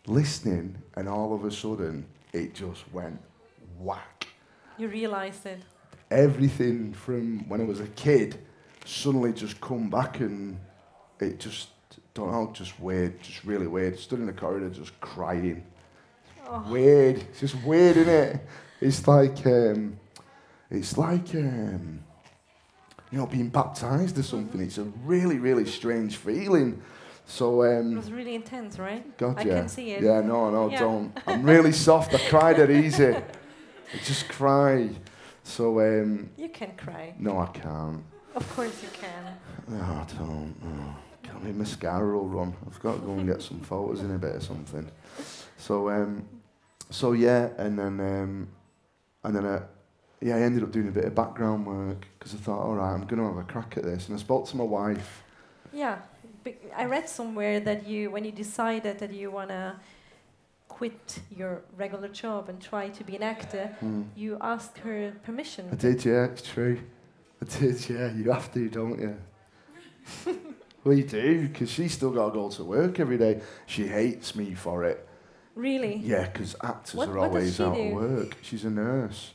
[0.05, 3.19] listening, and all of a sudden, it just went
[3.79, 4.27] whack.
[4.77, 5.59] You realized it.
[6.09, 8.39] Everything from when I was a kid
[8.85, 10.57] suddenly just come back, and
[11.19, 11.69] it just,
[12.13, 13.99] don't know, just weird, just really weird.
[13.99, 15.63] Stood in the corridor just crying.
[16.47, 16.63] Oh.
[16.71, 17.17] Weird.
[17.17, 18.41] It's just weird, isn't it?
[18.79, 19.99] It's like, um,
[20.71, 22.03] it's like, um,
[23.11, 24.61] you know, being baptized or something.
[24.61, 26.81] It's a really, really strange feeling.
[27.25, 29.17] So, It um, was really intense, right?
[29.17, 29.59] God, I yeah.
[29.59, 30.01] can see it.
[30.03, 30.79] Yeah, no, no, Yeah.
[30.79, 31.17] don't.
[31.27, 32.13] I'm really soft.
[32.13, 33.07] I cry that easy.
[33.93, 34.89] I just cry.
[35.47, 37.13] So, um, You can cry.
[37.17, 38.03] no, I can't.
[38.35, 39.33] Of course you can.
[39.69, 40.53] No, I don't.
[40.61, 40.95] No.
[41.23, 42.53] Can't my mascara will run.
[42.67, 44.91] I've got to go and get some photos in a bit or something.
[45.57, 46.27] So, um,
[46.89, 48.47] so yeah, and then, um,
[49.23, 49.63] and then, uh,
[50.19, 52.93] yeah, I ended up doing a bit of background work because I thought, all right,
[52.93, 54.09] I'm to have a crack at this.
[54.09, 55.23] And I spoke to my wife.
[55.71, 55.99] Yeah.
[56.75, 59.75] I read somewhere that you, when you decided that you want to
[60.77, 64.03] quit your regular job and try to be an actor, Hmm.
[64.15, 65.69] you asked her permission.
[65.71, 66.77] I did, yeah, it's true.
[67.41, 68.13] I did, yeah.
[68.13, 69.15] You have to, don't you?
[70.83, 73.41] We do, because she's still got to go to work every day.
[73.65, 75.05] She hates me for it.
[75.53, 75.95] Really?
[75.97, 77.81] Yeah, because actors What- are always out do?
[77.87, 78.37] of work.
[78.41, 79.33] She's a nurse.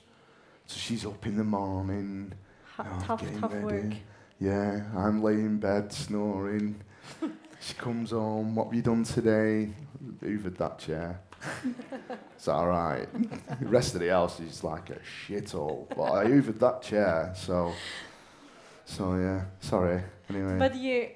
[0.67, 2.33] So she's up in the morning.
[2.77, 3.65] Hu- Oh, tough, tough ready.
[3.67, 3.93] work.
[4.41, 6.81] Yeah, I'm laying in bed snoring.
[7.61, 8.55] she comes home.
[8.55, 9.75] What have you done today?
[10.23, 11.21] Hoovered that chair.
[12.37, 13.07] It's all right.
[13.61, 15.89] the rest of the house is like a shithole.
[15.97, 17.73] But I hoovered that chair, so.
[18.85, 20.03] So yeah, sorry.
[20.29, 20.59] Anyway.
[20.59, 21.09] But you,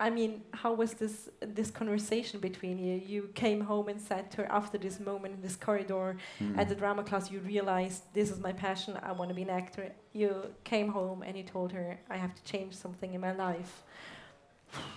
[0.00, 2.94] I mean, how was this this conversation between you?
[3.04, 6.58] You came home and said to her after this moment in this corridor Hmm.
[6.60, 8.96] at the drama class, you realized this is my passion.
[9.02, 9.92] I want to be an actor.
[10.12, 13.82] You came home and you told her, I have to change something in my life.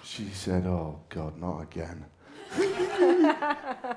[0.03, 2.05] She said, "Oh God, not again."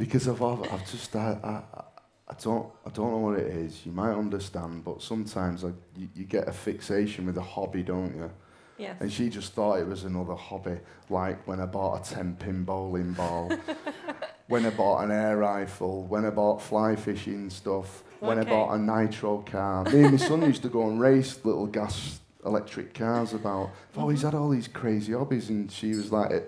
[0.00, 1.82] because I've, I've, just, I, I,
[2.26, 3.84] I don't, I don't know what it is.
[3.84, 8.16] You might understand, but sometimes like, you, you get a fixation with a hobby, don't
[8.16, 8.30] you?
[8.78, 8.96] Yes.
[8.98, 10.78] And she just thought it was another hobby,
[11.10, 13.52] like when I bought a 10 pin bowling ball,
[14.48, 18.72] when I bought an air rifle, when I bought fly fishing stuff, when I bought
[18.72, 19.84] a nitro car.
[19.84, 23.70] Me and my son used to go and race little gas electric cars about.
[23.92, 26.40] I've always had all these crazy hobbies, and she was like, "Eh,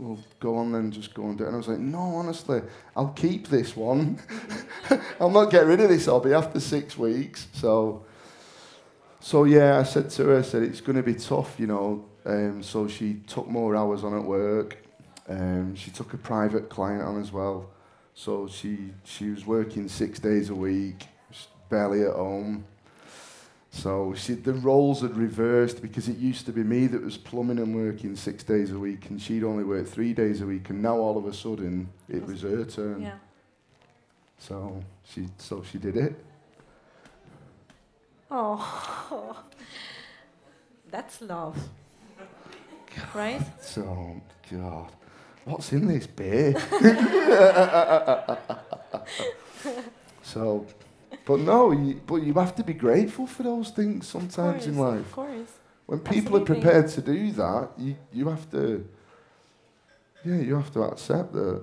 [0.00, 1.48] well, go on then, just go and do it.
[1.48, 2.62] And I was like, no, honestly,
[2.96, 4.18] I'll keep this one.
[5.20, 7.48] I'll not get rid of this hobby after six weeks.
[7.52, 8.04] So,
[9.20, 12.06] so yeah, I said to her, I said, it's going to be tough, you know.
[12.24, 14.78] Um, so she took more hours on at work.
[15.28, 17.68] Um, she took a private client on as well.
[18.14, 21.06] So she, she was working six days a week,
[21.68, 22.64] barely at home.
[23.72, 27.58] So she, the roles had reversed because it used to be me that was plumbing
[27.58, 30.70] and working six days a week, and she'd only work three days a week.
[30.70, 33.02] And now all of a sudden, it was her turn.
[33.02, 33.14] Yeah.
[34.38, 36.24] So she, so she did it.
[38.30, 39.36] Oh,
[40.90, 41.56] that's love.
[43.14, 43.40] Right?
[43.62, 44.90] So God,
[45.44, 46.54] what's in this beer?
[50.22, 50.66] so,
[51.30, 54.98] but no, you, but you have to be grateful for those things sometimes in life.
[54.98, 55.52] Of course.
[55.86, 58.84] When people are prepared to do that, you, you have to,
[60.24, 61.62] yeah, you have to accept that.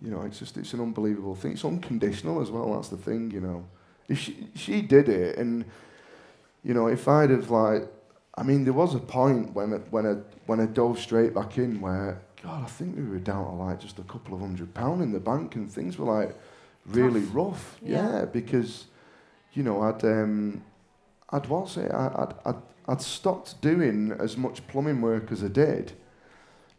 [0.00, 1.52] You know, it's just it's an unbelievable thing.
[1.52, 2.72] It's unconditional as well.
[2.72, 3.30] That's the thing.
[3.32, 3.64] You know,
[4.08, 5.66] if she she did it, and
[6.64, 7.86] you know, if I'd have like,
[8.34, 10.14] I mean, there was a point when I, when I
[10.46, 13.78] when I dove straight back in where God, I think we were down to like
[13.78, 16.34] just a couple of hundred pound in the bank, and things were like
[16.90, 17.34] really Tough.
[17.34, 17.78] rough.
[17.82, 18.18] Yeah.
[18.20, 18.86] Yeah, because
[19.52, 20.62] you know, I'd um,
[21.30, 21.90] I'd what's it?
[21.92, 25.92] I- I'd, I'd I'd stopped doing as much plumbing work as I did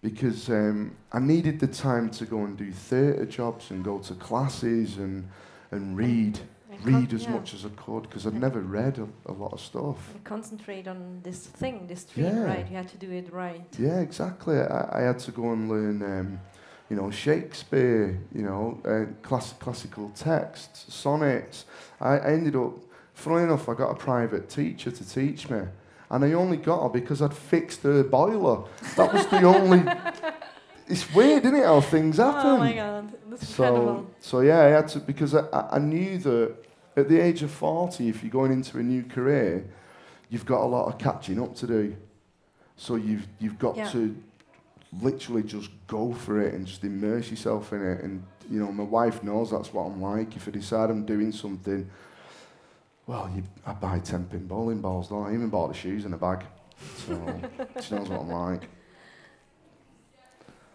[0.02, 4.14] because um, I needed the time to go and do theatre jobs and go to
[4.16, 5.28] classes and
[5.72, 6.40] and read
[6.84, 7.32] read as yeah.
[7.32, 10.14] much as I could because I'd never read a, a lot of stuff.
[10.14, 12.44] And concentrate on this thing, this dream, Yeah.
[12.44, 12.70] right?
[12.70, 13.66] You had to do it right.
[13.78, 14.58] Yeah, exactly.
[14.60, 16.40] I, I had to go and learn, um,
[16.90, 21.66] you know, Shakespeare, you know, uh, class, classical texts, sonnets.
[22.02, 22.74] I, I ended up,
[23.14, 25.62] funnily enough, I got a private teacher to teach me.
[26.12, 28.64] And I only got her because I'd fixed her boiler.
[28.96, 29.84] That was the only.
[30.92, 32.50] It's weird, isn't it, how things happen?
[32.50, 34.08] Oh my god, that's So, incredible.
[34.22, 36.56] so yeah, I had to because I, I- knew that
[36.98, 39.66] at the age of forty, if you're going into a new career,
[40.32, 41.96] you've got a lot of catching up to do.
[42.76, 43.88] So you've you've got Yeah.
[43.92, 44.16] to
[45.02, 48.04] literally just go for it and just immerse yourself in it.
[48.04, 50.36] And you know, my wife knows that's what I'm like.
[50.36, 51.90] If I decide I'm doing something,
[53.06, 55.10] well, you, I buy ten pin bowling balls.
[55.10, 55.30] Don't I?
[55.30, 56.44] I even bought the shoes in a bag.
[57.06, 57.14] So
[57.82, 58.68] she knows what I'm like.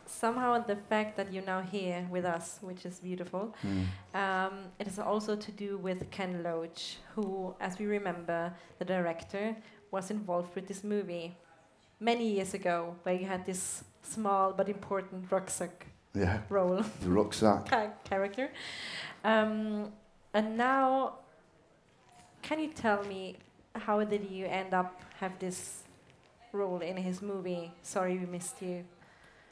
[0.07, 3.85] Somehow, the fact that you're now here with us, which is beautiful, Mm.
[4.15, 9.57] um, it is also to do with Ken Loach, who, as we remember, the director,
[9.91, 11.37] was involved with this movie
[12.01, 16.85] many years ago, where you had this small but important rucksack Yeah, role.
[17.03, 17.67] the rucksack.
[18.05, 18.51] character.
[19.25, 19.93] Um,
[20.33, 21.15] and now,
[22.43, 23.37] can you tell me
[23.75, 25.83] how did you end up have this
[26.53, 27.73] role in his movie?
[27.83, 28.85] Sorry, we missed you.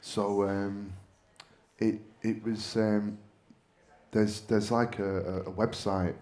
[0.01, 0.93] So um,
[1.79, 3.17] it it was um,
[4.11, 6.15] there's there's like a, a, website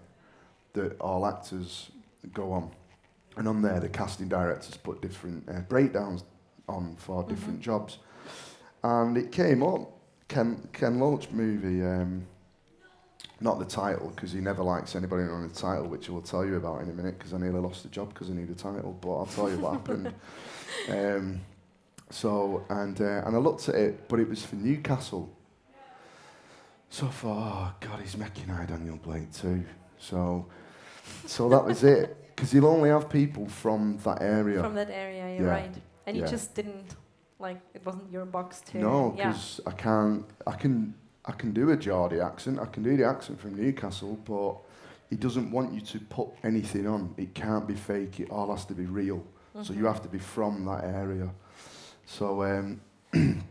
[0.74, 1.92] that all actors
[2.34, 2.72] go on,
[3.38, 6.24] and on there the casting directors put different uh, breakdowns
[6.70, 7.98] on for different jobs,
[8.84, 9.90] and it came up
[10.28, 11.84] Ken Ken Loach movie.
[11.84, 12.26] Um,
[13.44, 16.46] not the title because he never likes anybody on the title, which I will tell
[16.46, 18.54] you about in a minute because I nearly lost the job because I need a
[18.54, 18.96] title.
[19.02, 20.14] But I'll tell you what happened.
[20.90, 21.42] Um,
[22.10, 25.30] so and uh, and I looked at it, but it was for Newcastle.
[26.90, 29.64] So I thought, oh God, he's making I Daniel Blake too.
[30.00, 30.46] So,
[31.26, 34.62] so that was it, because he'll only have people from that area.
[34.62, 35.52] From that area, you're Yeah.
[35.54, 35.76] right.
[36.08, 36.30] and you Yeah.
[36.30, 36.96] just didn't
[37.42, 38.78] like it wasn't your box to.
[38.78, 39.30] No, yeah.
[39.30, 40.26] because I can't.
[40.48, 40.94] I can.
[41.26, 42.60] I can do a Geordie accent.
[42.60, 44.56] I can do the accent from Newcastle, but
[45.10, 47.14] he doesn't want you to put anything on.
[47.18, 48.20] It can't be fake.
[48.20, 49.24] It all has to be real.
[49.62, 49.88] So you Mhm.
[49.88, 51.30] have to be from that area.
[52.06, 52.82] So, um,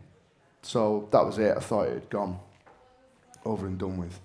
[0.62, 1.56] so that was it.
[1.56, 2.38] I thought it had gone
[3.44, 4.18] over and done with,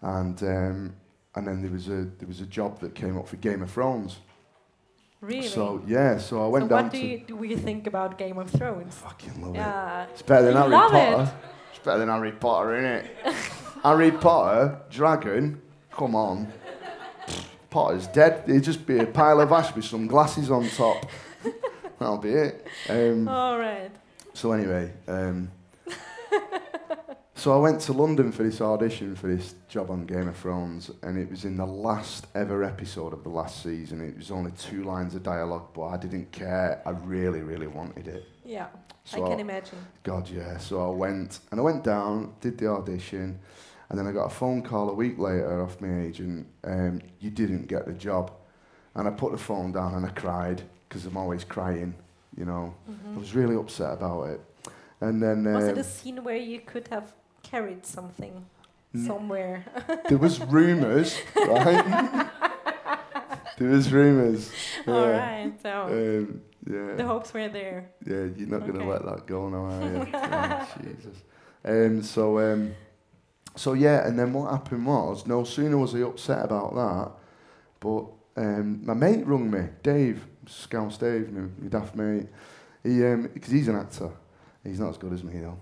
[0.00, 0.94] and um,
[1.34, 3.70] and then there was a there was a job that came up for Game of
[3.70, 4.18] Thrones.
[5.22, 5.46] Really.
[5.48, 8.18] So yeah, so I went so down what do to you do you think about
[8.18, 8.94] Game of Thrones?
[8.96, 9.58] fucking love it.
[9.58, 10.06] Yeah.
[10.10, 11.22] It's better than You Harry Potter.
[11.22, 11.48] it.
[11.70, 13.16] It's better than Harry Potter, isn't it?
[13.84, 16.52] Harry Potter, dragon, come on.
[17.70, 18.42] Potter's dead.
[18.46, 21.06] He'd just be a pile of ash with some glasses on top.
[21.98, 22.66] That'll be it.
[22.88, 23.90] Um, All right.
[24.34, 25.50] so anyway, um,
[27.42, 30.92] so I went to London for this audition for this job on Game of Thrones,
[31.02, 34.00] and it was in the last ever episode of the last season.
[34.00, 36.80] It was only two lines of dialogue, but I didn't care.
[36.86, 38.28] I really, really wanted it.
[38.44, 38.68] Yeah.
[39.02, 39.76] So I can imagine.
[40.04, 40.56] God, yeah.
[40.58, 43.40] So I went and I went down, did the audition,
[43.88, 46.46] and then I got a phone call a week later off my agent.
[46.62, 48.30] Um, you didn't get the job,
[48.94, 51.96] and I put the phone down and I cried because I'm always crying.
[52.36, 52.72] You know,
[53.16, 54.40] I was really upset about it.
[55.00, 55.54] And then Mm-hmm.
[55.56, 57.12] Was it um, a scene where you could have
[57.52, 58.46] carried something
[59.06, 59.64] somewhere?
[60.08, 62.30] there was rumours, right?
[63.58, 64.50] there was rumours.
[64.86, 65.18] All yeah.
[65.18, 65.62] right.
[65.62, 66.94] So Um, yeah.
[66.96, 67.90] the hopes were there.
[68.06, 70.06] Yeah, you're not going to let that go now, are you?
[70.14, 71.16] oh, Jesus.
[71.64, 72.74] Um, so, um,
[73.54, 77.12] so yeah, and then what happened was, no sooner was he upset about that,
[77.80, 78.04] but
[78.42, 82.28] um, my mate rung me, Dave, Scouse Dave, my, my daft mate,
[82.82, 82.98] he,
[83.34, 84.10] because he's an actor.
[84.64, 85.60] He's not as good as me though.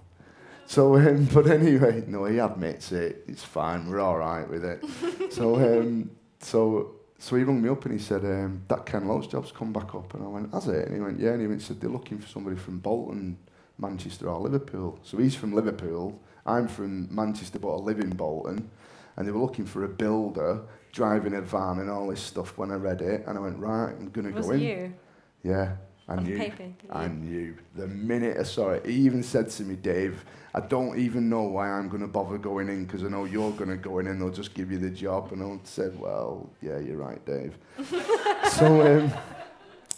[0.70, 3.24] So, um, but anyway, no, he admits it.
[3.26, 3.90] It's fine.
[3.90, 4.84] We're all right with it.
[5.32, 9.28] so, um, so, so he rung me up and he said, um, "That Ken Loach
[9.28, 11.48] job's come back up." And I went, "Has it?" And he went, "Yeah." And he
[11.48, 13.36] went, "said they're looking for somebody from Bolton,
[13.78, 16.22] Manchester, or Liverpool." So he's from Liverpool.
[16.46, 18.70] I'm from Manchester, but I live in Bolton.
[19.16, 22.56] And they were looking for a builder driving a van and all this stuff.
[22.56, 24.94] When I read it, and I went, "Right, I'm gonna was go in." you
[25.42, 25.78] Yeah,
[26.10, 26.36] I on knew.
[26.36, 26.64] paper.
[26.90, 28.84] I You- knew the minute I saw it.
[28.86, 32.36] He even said to me, Dave, I don't even know why I'm going to bother
[32.36, 34.78] going in because I know you're going to go in and they'll just give you
[34.78, 35.32] the job.
[35.32, 37.56] And I said, Well, yeah, you're right, Dave.
[38.50, 39.12] so, um,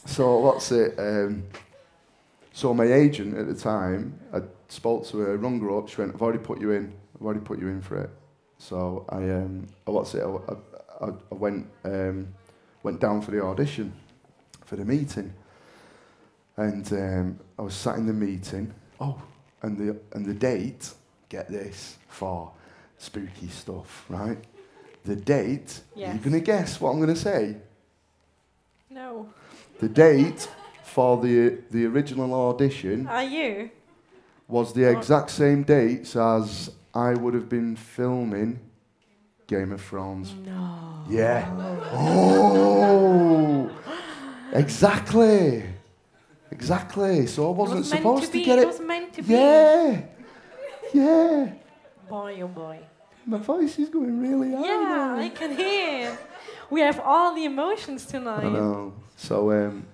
[0.04, 0.98] so what's it?
[0.98, 1.44] Um,
[2.52, 5.88] so my agent at the time, I spoke to her, rung her up.
[5.88, 6.92] She went, I've already put you in.
[7.16, 8.10] I've already put you in for it.
[8.58, 10.22] So I, um, I- what's it?
[10.22, 12.28] I, I, I went, um,
[12.82, 13.94] went down for the audition
[14.66, 15.32] for the meeting.
[16.56, 18.72] And um, I was sat in the meeting.
[19.00, 19.20] Oh,
[19.62, 20.92] and the and the date.
[21.28, 22.50] Get this for
[22.98, 24.36] spooky stuff, right?
[25.04, 25.80] The date.
[25.96, 26.14] Yes.
[26.14, 27.56] You're gonna guess what I'm gonna say.
[28.90, 29.28] No.
[29.80, 30.46] The date
[30.84, 33.70] for the the original audition Are you?
[34.46, 34.98] was the What?
[34.98, 38.60] exact same dates as I would have been filming
[39.46, 40.34] Game of Thrones.
[40.44, 41.04] No.
[41.08, 41.48] Yeah.
[41.92, 43.70] Oh,
[44.52, 45.64] exactly.
[46.52, 47.26] Exactly.
[47.26, 48.66] So I It wasn't was supposed to to, get it it.
[48.68, 49.32] was meant to be.
[49.34, 50.02] Yeah.
[50.92, 51.52] Yeah.
[52.08, 52.78] Boy, oh boy.
[53.24, 54.62] My voice is going really high.
[54.66, 55.16] Yeah, now.
[55.18, 56.18] I can hear.
[56.70, 58.44] We have all the emotions tonight.
[58.44, 58.94] I know.
[59.16, 59.86] So um,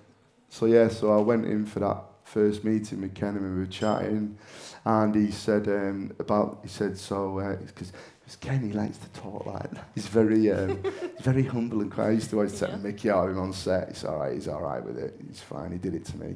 [0.49, 3.65] so yeah, so I went in for that first meeting with Ken and we were
[3.67, 4.37] chatting,
[4.85, 7.17] and he said um, about he said so
[7.65, 7.91] because.
[8.35, 9.85] Ken, he likes to talk like that.
[9.95, 12.07] He's very, um, he's very humble and quiet.
[12.07, 12.77] I used to always take Yeah.
[12.77, 13.89] Mickey out of him on set.
[13.89, 14.33] He's all right.
[14.33, 15.19] He's all right with it.
[15.27, 15.71] He's fine.
[15.71, 16.35] He did it to me.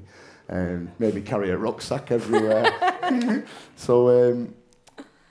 [0.49, 3.45] Um, made me carry a rucksack everywhere.
[3.75, 4.53] so, um,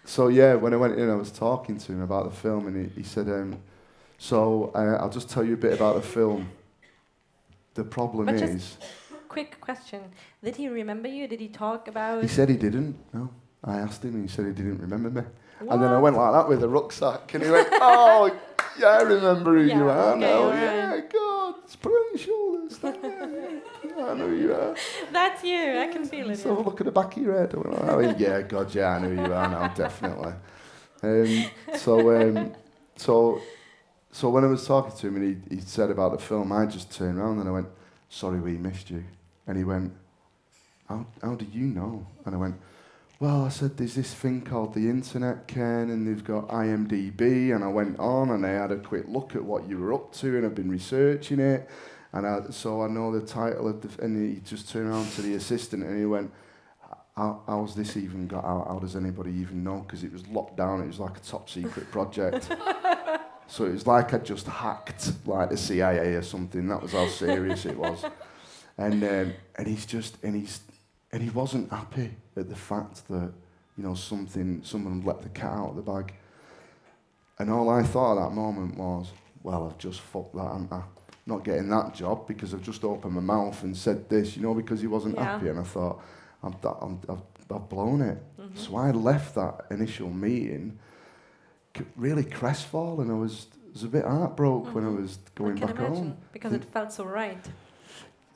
[0.05, 2.91] so yeah, when I went in, I was talking to him about the film, and
[2.91, 3.59] he, he said, um,
[4.19, 6.49] "So uh, I'll just tell you a bit about the film.
[7.75, 8.77] The problem But is,
[9.29, 10.03] Quick question.
[10.45, 11.27] Did he remember you?
[11.27, 12.97] Did he talk about he said he didn't.
[13.15, 13.31] No,
[13.65, 15.23] I asked him, and he said he didn't remember me.
[15.71, 18.31] And then I went like that with a rucksack, and he went, "Oh,
[18.79, 20.43] yeah, I remember who Yeah, you are okay, now.
[20.43, 20.61] alright.
[20.63, 22.79] Yeah, God, it's put on your shoulders.
[22.83, 23.61] Yeah,
[23.97, 24.77] yeah, I know who you are."
[25.13, 25.79] That's you.
[25.79, 26.37] I can feel it.
[26.39, 26.65] So yeah.
[26.65, 27.55] look at the back of your head.
[27.55, 30.33] I went, oh, yeah, God, yeah, I know who you are now, definitely.
[31.03, 31.47] Um,
[31.79, 32.53] so, um,
[32.97, 33.41] so,
[34.13, 36.67] so when I was talking to him and he, he said about the film, I
[36.67, 37.69] just turned around and I went,
[38.09, 39.03] sorry, we missed you.
[39.47, 39.93] And he went,
[40.89, 42.07] how, how do you know?
[42.25, 42.55] And I went,
[43.23, 47.55] well, I said, there's this thing called the internet, Ken, and they've got IMDb.
[47.55, 50.13] And I went on and I had a quick look at what you were up
[50.15, 51.71] to, and I've been researching it.
[52.13, 53.87] And I, so I know the title of the.
[53.87, 56.33] F- and he just turned around to the assistant and he went,
[57.17, 58.67] how, how's this even got out?
[58.67, 59.85] How does anybody even know?
[59.87, 60.81] Because it was locked down.
[60.81, 62.49] It was like a top secret project.
[63.47, 66.67] so it was like I just hacked like the CIA or something.
[66.67, 68.05] That was how serious it was.
[68.79, 70.59] and um, and he's just and he's
[71.13, 73.33] and he wasn't happy at the fact that
[73.77, 76.15] you know something someone had let the cat out of the bag.
[77.39, 79.11] And all I thought at that moment was,
[79.43, 80.83] well, I've just fucked that, haven't I?
[81.27, 84.55] Not getting that job because I've just opened my mouth and said this, you know,
[84.55, 85.25] because he wasn't Yeah.
[85.33, 85.49] happy.
[85.49, 86.01] And I thought,
[86.43, 87.23] I'm, I'm, I've,
[87.57, 88.19] I've blown it.
[88.41, 88.57] Mhm.
[88.57, 90.79] So I left that initial meeting
[91.97, 93.11] really crestfallen.
[93.11, 95.01] I was, was a bit heartbroken when I Mhm.
[95.03, 96.17] was going can back imagine home.
[96.33, 97.45] because it felt so right.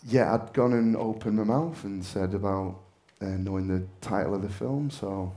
[0.09, 2.79] Yeah, I'd gone and opened my mouth and said about
[3.21, 4.89] uh, knowing the title of the film.
[4.89, 5.33] So,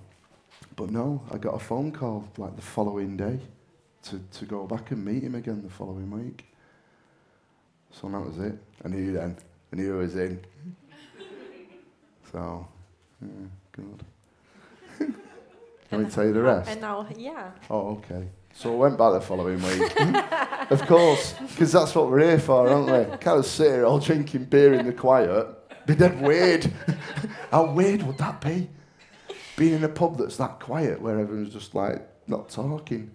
[0.76, 3.40] but no, I got a phone call like the following day
[4.04, 6.46] to, to go back and meet him again the following week.
[7.92, 8.60] So that was it.
[8.86, 9.38] I knew then.
[9.74, 10.40] I knew I was in.
[12.32, 12.68] So,
[13.22, 13.28] yeah,
[13.72, 14.04] good.
[15.90, 16.70] Can we And tell you the rest?
[16.70, 17.52] And now, yeah.
[17.72, 18.28] Oh, okay.
[18.54, 20.02] So I went back the following week.
[20.72, 23.18] of course, because that's what we're here for, aren't we?
[23.18, 25.48] Can't sit here all drinking beer in the quiet.
[25.86, 26.66] Be dead weird.
[27.52, 28.70] How weird would that be?
[29.56, 33.12] Being in a pub that's that quiet where everyone's just like not talking.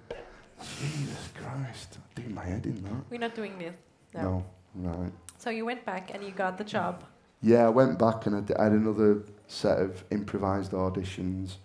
[0.80, 3.10] Jesus Christ, I'd do my head in that.
[3.10, 3.74] We're not doing this.
[4.14, 4.44] No.
[4.74, 5.12] No, right.
[5.38, 7.04] So you went back and you got the job.
[7.42, 11.56] Yeah, I went back and I d- I had another set of improvised auditions.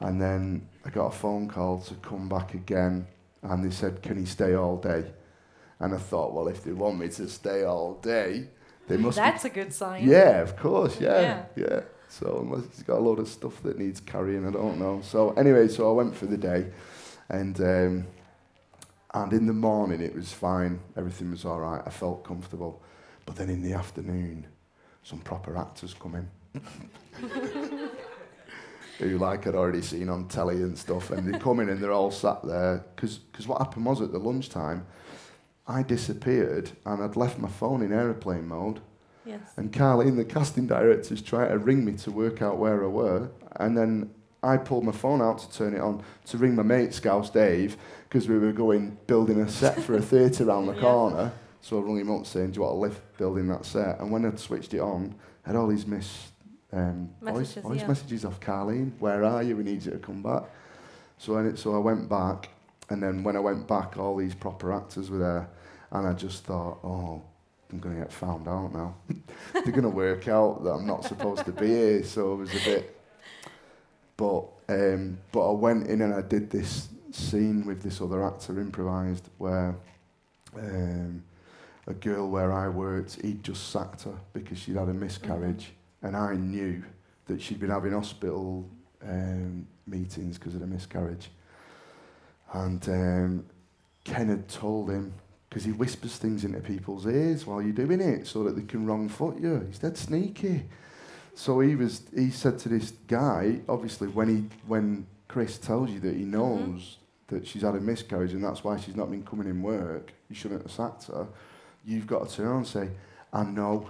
[0.00, 3.06] And then I got a phone call to come back again.
[3.42, 5.04] And they said, Can he stay all day?
[5.78, 8.48] And I thought, Well, if they want me to stay all day,
[8.88, 10.08] they must be That's a good sign.
[10.08, 11.80] yeah, of course, yeah, yeah.
[12.08, 15.00] So unless he's got a load of stuff that needs carrying, I don't know.
[15.02, 16.66] So anyway, so I went for the day,
[17.28, 18.06] and um,
[19.14, 20.80] and in the morning it was fine.
[20.96, 21.82] Everything was all right.
[21.86, 22.82] I felt comfortable,
[23.26, 24.46] but then in the afternoon,
[25.04, 26.60] some proper actors come in.
[29.00, 31.92] Who like I'd already seen on telly and stuff, and they come in and they're
[31.92, 34.86] all sat there because what happened was at the lunchtime,
[35.66, 38.80] I disappeared and I'd left my phone in aeroplane mode,
[39.24, 39.40] Yes.
[39.56, 43.30] and Kahleen, the casting director's trying to ring me to work out where I were.
[43.56, 44.10] And then
[44.42, 47.76] I pulled my phone out to turn it on to ring my mate, Scouse Dave,
[48.08, 50.80] because we were going building a set for a theatre around the Yeah.
[50.80, 51.32] corner.
[51.62, 54.00] So I rung him up saying, Do you want to lift building that set?
[54.00, 56.29] And when I'd switched it on, I had all these miss
[56.72, 57.86] um, voice, Messages, voice yeah.
[57.88, 58.92] messages off Kahleen.
[58.98, 59.56] Where are you?
[59.56, 60.44] We need you to come back.
[61.18, 62.48] So, I, so I went back.
[62.88, 65.50] And then when I went back, all these proper actors were there.
[65.92, 67.22] And I just thought, oh,
[67.70, 68.94] I'm going to get found out now.
[69.52, 72.04] They're going to work out that I'm not supposed to be here.
[72.04, 72.96] So it was a bit.
[74.16, 78.60] But um, but I went in and I did this scene with this other actor
[78.60, 79.74] improvised where
[80.56, 81.24] um,
[81.86, 86.16] a girl where I worked, he'd just sacked her because she'd had a miscarriage, and
[86.16, 86.82] I knew
[87.26, 88.68] that she'd been having hospital
[89.06, 91.30] um, meetings because of the miscarriage.
[92.52, 93.46] And um,
[94.04, 95.14] Ken had told him
[95.48, 98.86] because he whispers things into people's ears while you're doing it so that they can
[98.86, 99.64] wrong foot you.
[99.68, 100.64] He's dead sneaky.
[101.34, 102.02] So he was.
[102.14, 106.98] He said to this guy, obviously, when he when Kris tells you that he knows
[107.28, 110.34] that she's had a miscarriage and that's why she's not been coming in work, you
[110.34, 111.28] shouldn't have sacked her.
[111.84, 112.90] You've got to turn and say,
[113.32, 113.88] I know.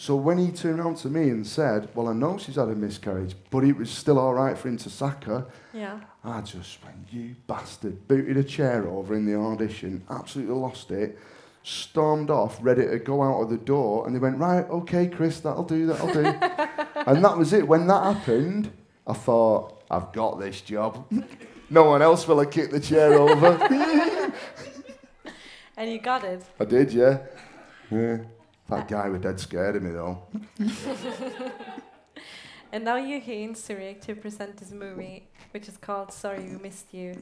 [0.00, 2.74] So when he turned around to me and said, Well, I know she's had a
[2.74, 5.44] miscarriage, but it was still all right for him to sack her,
[5.74, 6.00] Yeah.
[6.24, 8.08] I just went, you bastard.
[8.08, 11.18] Booted a chair over in the audition, absolutely lost it,
[11.64, 15.40] stormed off, ready to go out of the door, and they went, right, okay, Kris,
[15.40, 16.24] that'll do, that'll do.
[17.06, 17.68] and that was it.
[17.68, 18.72] When that happened,
[19.06, 21.12] I thought, I've got this job.
[21.68, 24.32] no one else will have kicked the chair over.
[25.76, 26.42] And you got it.
[26.58, 27.18] I did, yeah.
[27.90, 28.18] Yeah.
[28.70, 30.22] That guy was dead scared of me, though.
[32.72, 36.56] And now you're here in Zurich to present this movie, which is called Sorry We
[36.56, 37.20] Missed You.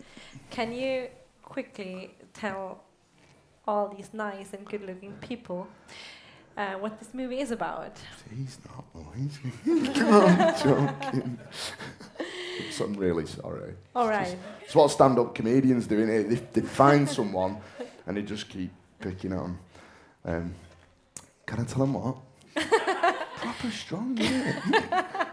[0.51, 1.09] Can you
[1.43, 2.83] quickly tell
[3.67, 5.67] all these nice and good looking people
[6.55, 7.97] uh, what this movie is about?
[8.37, 9.07] He's not, though.
[9.17, 11.39] I'm joking.
[12.71, 13.73] so I'm really sorry.
[13.97, 14.37] All right.
[14.61, 16.29] It's what stand-up comedians do, innit?
[16.29, 17.57] They, they find someone
[18.07, 18.71] and they just keep
[19.01, 19.59] picking on
[20.25, 20.35] them.
[20.37, 20.55] Um,
[21.49, 22.17] can I tell them what?
[23.37, 25.27] Proper strong, yeah.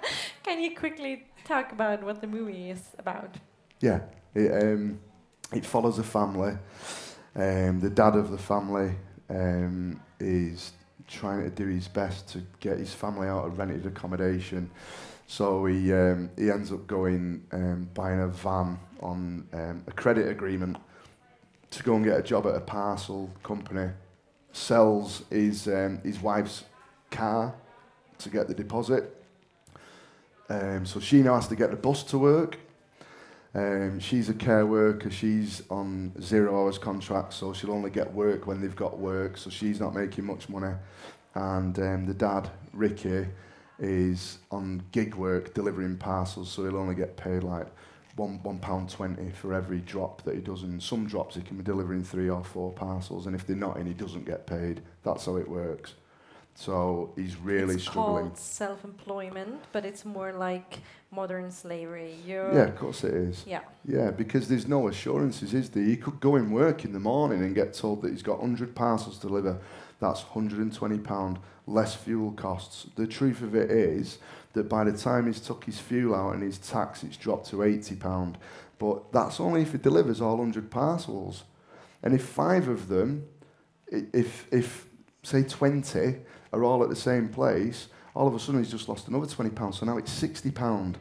[0.44, 3.36] Can you quickly talk about what the movie is about?
[3.82, 4.00] Yeah,
[4.34, 5.00] it, um,
[5.52, 6.54] it follows a family.
[7.36, 8.96] Um, the dad of the family
[9.30, 10.72] um, is
[11.06, 14.72] trying to do his best to get his family out of rented accommodation.
[15.28, 20.30] So he um, he ends up going um, buying a van on um, a credit
[20.30, 20.78] agreement
[21.72, 23.90] to go and get a job at a parcel company.
[24.56, 26.64] Sells his um, his wife's
[27.12, 27.54] car
[28.20, 29.14] to get the deposit.
[30.48, 32.58] Um, so she now has to get the bus to work.
[33.54, 35.12] Um, she's a care worker.
[35.12, 39.36] She's on zero hours contract, so she'll only get work when they've got work.
[39.38, 40.74] So she's not making much money.
[41.34, 43.28] and um, the dad, Ricky,
[43.78, 47.68] is on gig work delivering parcels, so he'll only get paid like
[48.16, 50.64] one one pound twenty for every drop that he does.
[50.64, 53.78] And some drops he can be delivering three or four parcels, and if they're not
[53.78, 54.82] in, he doesn't get paid.
[55.04, 55.94] That's how it works.
[56.58, 58.28] So he's really it's struggling.
[58.28, 60.80] called self-employment, but it's more like
[61.12, 62.16] modern slavery.
[62.26, 63.44] You're Yeah, of course it is.
[63.46, 63.60] yeah.
[63.86, 65.84] Yeah, because there's no assurances, is there?
[65.84, 68.74] He could go and work in the morning and get told that he's got 100
[68.74, 69.60] parcels to deliver.
[70.00, 71.38] That's £120
[71.68, 72.88] less fuel costs.
[72.96, 74.20] The truth of it is
[74.56, 77.58] that by the time he's took his fuel out and his tax, it's dropped to
[77.58, 78.36] £80.
[78.78, 81.44] But that's only if he delivers all 100 parcels.
[82.04, 83.28] And if five of them,
[83.88, 84.88] if, if
[85.24, 86.18] say 20
[86.54, 89.76] are all at the same place, all of a sudden he's just lost another £20.
[89.76, 90.96] So now it's £60.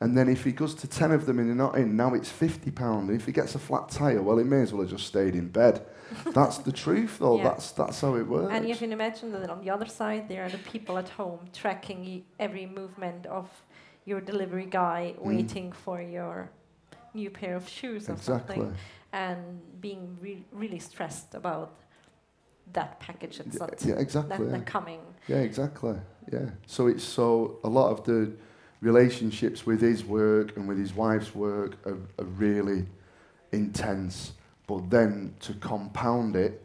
[0.00, 2.30] And then if he goes to 10 of them and they're not in, now it's
[2.30, 3.00] £50.
[3.00, 5.34] And if he gets a flat tyre, well, he may as well have just stayed
[5.34, 5.84] in bed.
[6.32, 7.38] That's the truth, though.
[7.38, 7.44] Yeah.
[7.44, 8.52] That's, that's how it works.
[8.54, 11.40] And you can imagine that on the other side, there are the people at home
[11.52, 13.50] tracking y- every movement of
[14.06, 15.24] your delivery guy, Mm.
[15.26, 16.48] waiting for your
[17.12, 18.56] new pair of shoes or exactly.
[18.56, 18.74] something,
[19.12, 21.74] and being re- really stressed about
[22.72, 24.46] that package that's Yeah, not yeah, that, exactly.
[24.46, 25.00] that coming.
[25.26, 25.96] Yeah, exactly.
[26.32, 26.50] Yeah.
[26.66, 28.32] So it's so a lot of the
[28.80, 32.86] relationships with his work and with his wife's work are, are really
[33.52, 34.32] intense.
[34.66, 36.64] But then to compound it,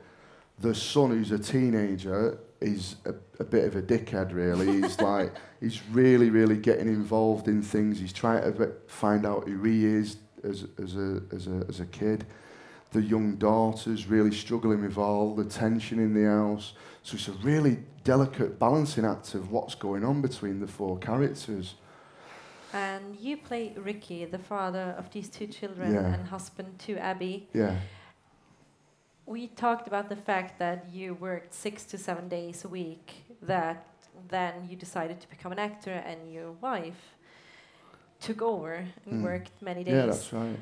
[0.59, 4.33] the son who's a teenager is a, a bit of a dickhead.
[4.33, 7.99] Really, he's like he's really, really getting involved in things.
[7.99, 11.85] He's trying to find out who he is as as a as a as a
[11.85, 12.25] kid.
[12.91, 16.73] The young daughter's really struggling with all the tension in the house.
[17.01, 21.73] So it's a really delicate balancing act of what's going on between the four characters.
[22.73, 26.13] And you play Ricky, the father of these two children Yeah.
[26.13, 27.47] and husband to Abby.
[27.53, 27.75] Yeah,
[29.25, 33.85] We talked about the fact that you worked six to seven days a week, that
[34.27, 37.15] then you decided to become an actor, and your wife
[38.19, 38.73] took over
[39.05, 39.23] and Mm.
[39.23, 39.93] worked many days.
[39.95, 40.59] yeah, that's right.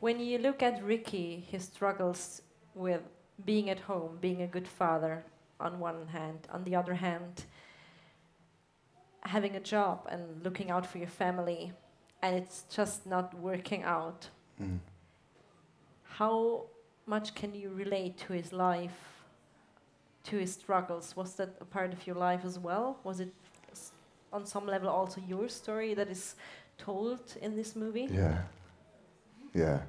[0.00, 2.42] When you look at Ricky, his struggles
[2.74, 3.02] with
[3.44, 5.24] being at home, being a good father
[5.58, 7.46] on one hand, on the other hand,
[9.24, 11.72] having a job and looking out for your family,
[12.22, 14.28] and it's just not working out.
[14.60, 14.78] Mm.
[16.04, 16.64] How
[17.06, 19.24] much can you relate to his life,
[20.24, 21.16] to his struggles?
[21.16, 22.98] Was that a part of your life as well?
[23.04, 23.32] Was it
[23.72, 23.92] s-
[24.32, 26.36] on some level also your story that is
[26.78, 28.08] told in this movie?
[28.10, 28.42] Yeah,
[29.54, 29.80] yeah.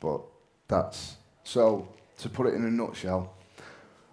[0.00, 0.20] But
[0.68, 1.88] that's so.
[2.18, 3.34] To put it in a nutshell,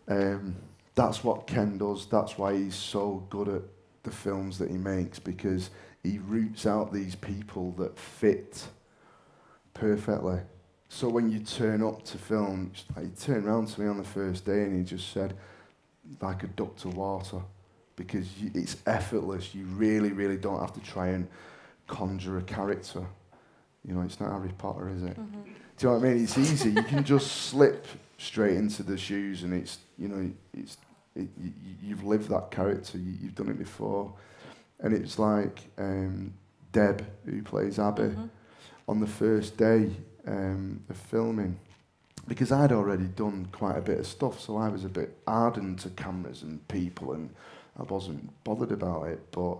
[0.10, 0.58] um,
[0.94, 2.06] that's what Ken does.
[2.08, 3.62] That's why he's so good at
[4.04, 5.70] the films that he makes because
[6.04, 8.68] he roots out these people that fit
[9.74, 10.40] perfectly.
[10.90, 14.04] So when you turn up to film, like he turned around to me on the
[14.04, 15.36] first day and he just said,
[16.22, 17.40] like a duck to water,
[17.96, 19.56] because you, it's effortless.
[19.56, 21.28] You really, really don't have to try and
[21.88, 23.06] conjure a character.
[23.88, 25.18] You know, it's not Harry Potter, is it?
[25.20, 25.44] Mhm.
[25.78, 26.24] Do you know what I mean?
[26.24, 26.70] It's easy.
[26.72, 27.86] You can just slip
[28.18, 30.78] straight into the shoes, and it's you know it's
[31.16, 31.52] it, you,
[31.82, 32.98] you've lived that character.
[32.98, 34.14] You, you've done it before,
[34.80, 36.34] and it's like um,
[36.72, 38.30] Deb who plays Abby Mhm.
[38.88, 39.92] on the first day
[40.28, 41.60] um, of filming,
[42.28, 45.80] because I'd already done quite a bit of stuff, so I was a bit hardened
[45.80, 47.30] to cameras and people, and
[47.80, 49.20] I wasn't bothered about it.
[49.32, 49.58] But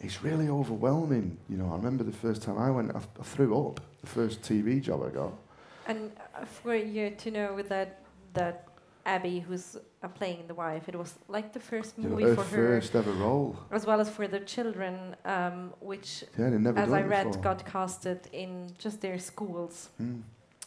[0.00, 1.38] it's really overwhelming.
[1.48, 3.80] You know, I remember the first time I went, I, I threw up.
[4.02, 5.32] The first TV job I got.
[5.88, 8.00] And uh, for you to know with that
[8.34, 8.68] that
[9.06, 9.76] Abby, who's
[10.06, 13.12] uh, playing the wife, it was like the first movie her for her, first ever
[13.12, 13.56] role.
[13.78, 14.94] as well as for the children,
[15.24, 17.42] um, which, Yeah, as I read, before.
[17.42, 18.50] got casted in
[18.84, 20.22] just their schools, Mm.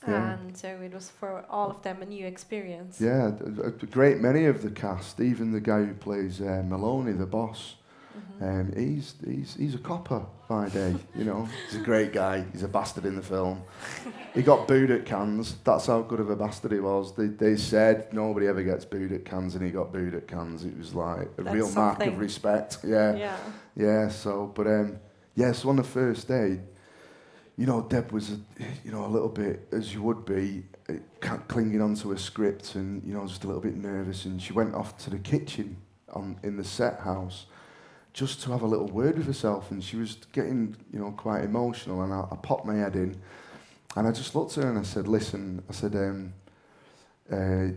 [0.08, 0.32] Yeah.
[0.34, 2.94] and so it was for all of them a new experience.
[3.02, 3.32] Yeah,
[3.66, 7.26] a, a great many of the cast, even the guy who plays uh, Maloney, the
[7.26, 7.76] boss,
[8.18, 8.42] Mhm.
[8.42, 11.48] um, he's, he's, he's a copper by day, you know.
[11.70, 12.44] He's a great guy.
[12.52, 13.64] He's a bastard in the film.
[14.36, 15.56] He got booed at Cannes.
[15.64, 17.16] That's how good of a bastard he was.
[17.16, 20.64] They, they said nobody ever gets booed at Cannes, and he got booed at Cannes.
[20.66, 22.78] It was like a That's real mark of respect.
[22.84, 23.16] Yeah.
[23.16, 23.38] yeah.
[23.76, 25.00] Yeah, so, but, um,
[25.36, 26.60] yeah, so on the first day,
[27.58, 28.38] you know, Deb was, a,
[28.86, 32.76] you know, a little bit, as you would be, uh, ca- clinging onto a script
[32.76, 34.26] and, you know, just a little bit nervous.
[34.26, 35.76] And she went off to the kitchen
[36.14, 37.48] on, in the set house
[38.20, 39.72] just to have a little word with herself.
[39.72, 42.02] And she was getting, you know, quite emotional.
[42.02, 43.16] And I, I popped my head in
[43.96, 46.34] and I just looked at her and I said, listen, I said, um,
[47.32, 47.74] uh,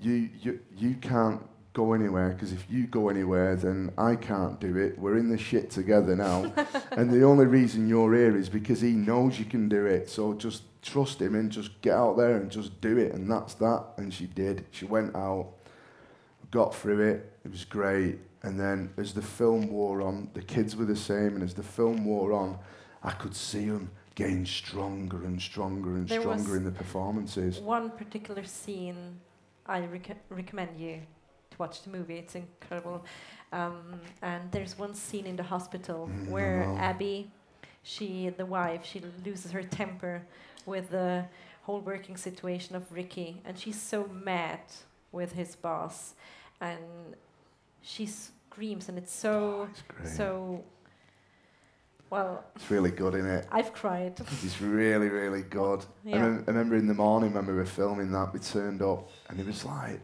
[0.00, 1.42] you, you, you can't
[1.74, 4.98] go anywhere because if you go anywhere, then I can't do it.
[4.98, 6.50] We're in the shit together now.
[6.92, 10.08] and the only reason you're here is because he knows you can do it.
[10.08, 13.12] So just trust him and just get out there and just do it.
[13.12, 13.84] And that's that.
[13.98, 14.64] And she did.
[14.70, 15.52] She went out,
[16.50, 17.38] got through it.
[17.44, 18.20] It was great.
[18.46, 21.34] And then as the film wore on, the kids were the same.
[21.36, 22.58] And as the film wore on,
[23.02, 27.58] I could see them getting stronger and stronger and There stronger in the performances.
[27.58, 29.20] One particular scene
[29.66, 31.00] I rec- recommend you
[31.50, 32.18] to watch the movie.
[32.18, 33.04] It's incredible.
[33.52, 36.62] Um, and there's one scene in the hospital Mm, where.
[36.78, 37.30] Abby,
[37.82, 40.22] she, the wife, she loses her temper
[40.66, 41.24] with the
[41.62, 44.60] whole working situation of Ricky, and she's so mad
[45.12, 46.14] with his boss,
[46.60, 46.80] and
[47.82, 48.08] she
[48.56, 49.68] screams, and it's so,
[50.02, 50.64] It's so.
[52.08, 53.46] Well, it's really good, isn't it?
[53.52, 54.18] I've cried.
[54.42, 55.80] It's really, really good.
[56.06, 56.24] I, Yeah.
[56.24, 59.46] I remember in the morning when we were filming that, we turned up and it
[59.46, 60.00] was like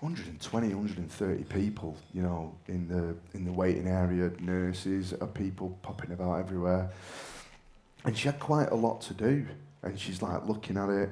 [0.00, 6.10] 120, 130 people, you know, in the in the waiting area, nurses, uh, people popping
[6.12, 6.90] about everywhere.
[8.04, 9.46] And she had quite a lot to do.
[9.84, 11.10] And she's like looking at it.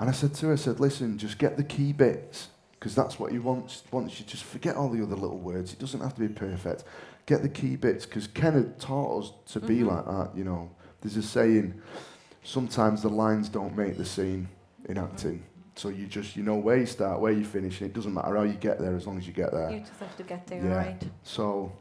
[0.00, 2.48] And I said to her, I said, listen, just get the key bits,
[2.78, 3.82] because that's what he wants.
[3.90, 5.72] Wants you just forget all the other little words.
[5.72, 6.84] It doesn't have to be perfect.
[7.26, 9.86] Get the key bits, because Ken had taught us to be Mhm.
[9.88, 10.70] like that, you know.
[11.00, 11.74] There's a saying,
[12.42, 14.48] sometimes the lines don't make the scene
[14.88, 15.42] in acting.
[15.74, 18.34] So you just, you know where you start, where you finish, and it doesn't matter
[18.36, 19.70] how you get there as long as you get there.
[19.70, 20.74] You just have to get there, Yeah.
[20.76, 21.02] right?
[21.22, 21.72] So,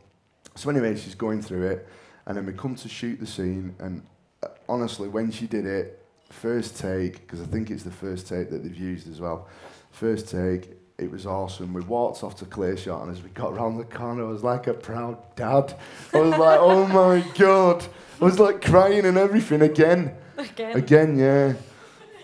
[0.55, 1.87] so anyway, she's going through it,
[2.25, 4.03] and then we come to shoot the scene, and
[4.43, 8.51] uh, honestly, when she did it, first take, because I think it's the first take
[8.51, 9.47] that they've used as well,
[9.91, 11.73] first take, it was awesome.
[11.73, 14.43] We walked off to clear shot, and as we got round the corner, I was
[14.43, 15.75] like a proud dad.
[16.13, 17.85] I was like, oh my god.
[18.19, 20.15] I was like crying and everything again.
[20.37, 20.75] Again.
[20.75, 21.53] Again, yeah.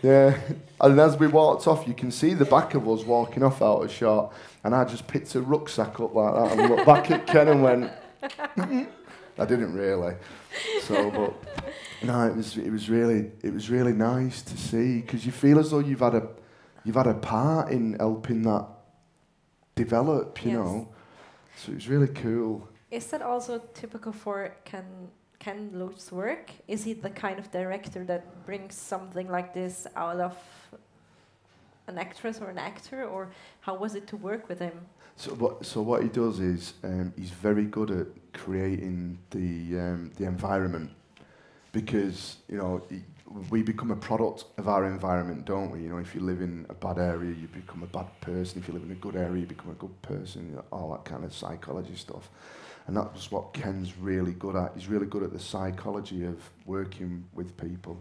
[0.02, 0.38] Yeah.
[0.82, 3.84] And as we walked off, you can see the back of us walking off out
[3.84, 4.34] of shot.
[4.64, 7.64] And I just picked a rucksack up like that and looked back at Ken and
[7.64, 7.92] went,
[8.24, 10.16] I didn't really.
[10.82, 11.64] So, but
[12.04, 15.60] no, it was it was really it was really nice to see because you feel
[15.60, 16.28] as though you've had a
[16.84, 18.66] you've had a part in helping that
[19.76, 20.58] develop, you Yes.
[20.58, 20.88] know.
[21.58, 22.68] So it was really cool.
[22.92, 24.86] Is that also typical for Ken
[25.40, 26.52] Ken Loach's work?
[26.68, 30.38] Is he the kind of director that brings something like this out of
[31.88, 33.30] an actress or an actor, or
[33.62, 34.74] how was it to work with him?
[35.16, 40.12] So what so what he does is um, he's very good at creating the um,
[40.18, 40.92] the environment
[41.72, 43.02] because you know he,
[43.50, 45.82] we become a product of our environment, don't we?
[45.82, 48.60] You know, if you live in a bad area, you become a bad person.
[48.60, 50.50] If you live in a good area, you become a good person.
[50.50, 52.30] You know, all that kind of psychology stuff,
[52.88, 54.72] and that's what Ken's really good at.
[54.76, 57.98] He's really good at the psychology of working with people.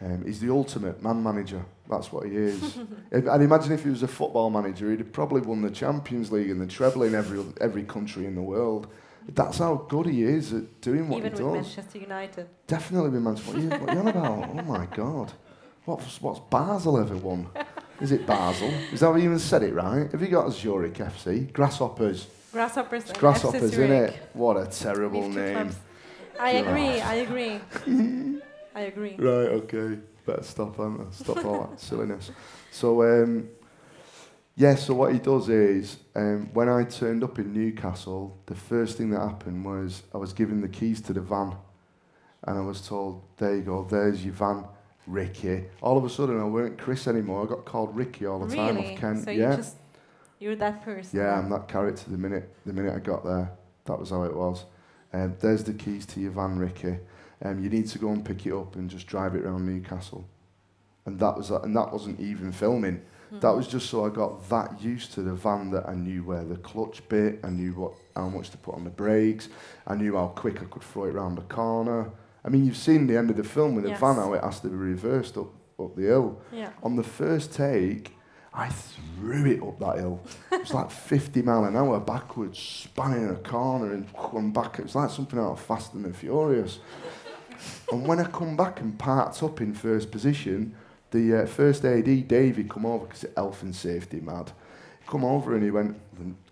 [0.00, 1.64] Um, he's the ultimate man manager.
[1.88, 2.78] That's what he is.
[3.12, 6.50] And imagine if he was a football manager, he'd have probably won the Champions League
[6.50, 8.88] and the treble in every every country in the world.
[9.28, 11.66] That's how good he is at doing what Even he with does.
[11.76, 12.48] Manchester United.
[12.66, 13.52] Definitely with Manchester.
[13.52, 14.50] What are you, what are you on about?
[14.50, 15.32] Oh my God.
[15.84, 17.48] What's, what's Basel ever won?
[18.00, 18.68] Is it Basel?
[18.92, 20.10] Is that how you even said it right?
[20.10, 21.52] Have you got a Zurich FC?
[21.52, 22.26] Grasshoppers.
[22.52, 23.10] Grasshoppers.
[23.10, 24.28] It's grasshoppers, isn't it?
[24.32, 25.54] What a terrible name.
[25.54, 25.76] clubs.
[26.38, 27.00] I agree.
[27.00, 27.60] I agree.
[28.74, 29.16] I agree.
[29.16, 29.98] Right, okay.
[30.26, 30.90] Better stop, I?
[31.10, 32.30] Stop all that silliness.
[32.70, 33.48] So, um,
[34.56, 38.96] yeah, so what he does is, um, when I turned up in Newcastle, the first
[38.96, 41.56] thing that happened was I was given the keys to the van.
[42.46, 44.64] And I was told, there you go, there's your van,
[45.06, 45.64] Ricky.
[45.82, 47.44] All of a sudden, I weren't Kris anymore.
[47.44, 48.94] I got called Ricky all the time Really?
[48.94, 49.22] off Ken.
[49.22, 49.50] So yeah.
[49.50, 49.76] you just
[50.38, 51.18] you're that person.
[51.18, 51.38] Yeah.
[51.38, 53.50] I'm that character the minute the minute I got there.
[53.86, 54.64] That was how it was.
[55.12, 56.98] Um, there's the keys to your van, Ricky.
[57.42, 60.28] Um, you need to go and pick it up and just drive it around Newcastle.
[61.06, 63.02] And that was and that wasn't even filming.
[63.32, 63.56] That Mhm.
[63.56, 66.56] was just so I got that used to the van that I knew where the
[66.56, 69.48] clutch bit, I knew what how much to put on the brakes,
[69.86, 72.10] I knew how quick I could throw it round the corner.
[72.44, 74.60] I mean, you've seen the end of the film with the van how it has
[74.60, 75.48] to be reversed up
[75.80, 76.38] up the hill.
[76.52, 76.70] Yeah.
[76.84, 78.16] On the first take,
[78.52, 80.20] I threw it up that hill.
[80.52, 84.78] It was like 50 mile an hour backwards, spanning a corner and come back.
[84.78, 86.78] It was like something out of Fast and the Furious.
[87.90, 90.74] and when I come back and parked up in first position,
[91.14, 94.50] the uh, first AD, Davey, come over because health and safety mad.
[95.06, 95.96] Come over and he went,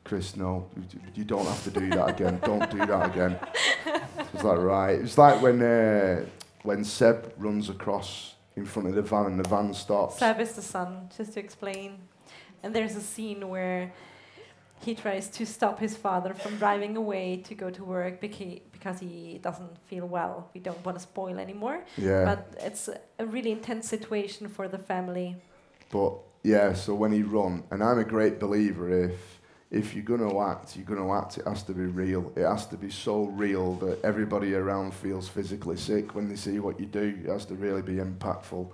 [0.04, 0.68] Kris, no,
[1.14, 2.38] you- don't have to do that again.
[2.44, 3.38] Don't do that again.
[3.86, 4.92] I was like, right.
[4.98, 6.24] It was like when uh,
[6.62, 10.18] when Seb runs across in front of the van and the van stops.
[10.18, 11.98] Seb is the son, just to explain.
[12.62, 13.92] And there's a scene where
[14.84, 18.98] he tries to stop his father from driving away to go to work beca- because
[19.00, 20.50] he doesn't feel well.
[20.54, 21.84] We don't want to spoil anymore.
[21.96, 22.24] Yeah.
[22.24, 25.36] But it's a really intense situation for the family.
[25.90, 29.40] But yeah, so when he run, and I'm a great believer if
[29.72, 31.38] if you're gonna act, you're gonna act.
[31.38, 32.30] It has to be real.
[32.36, 36.58] It has to be so real that everybody around feels physically sick when they see
[36.60, 37.18] what you do.
[37.24, 38.70] It has to really be impactful.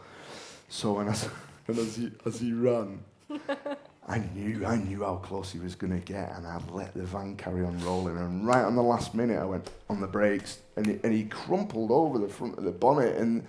[0.69, 1.17] So when I,
[1.69, 3.05] and as he as he ran,
[4.09, 7.03] I knew, I knew how close he was going to get, and I let the
[7.03, 8.17] van carry on rolling.
[8.17, 11.25] And right on the last minute, I went on the brakes, and he, and he
[11.25, 13.45] crumpled over the front of the bonnet, and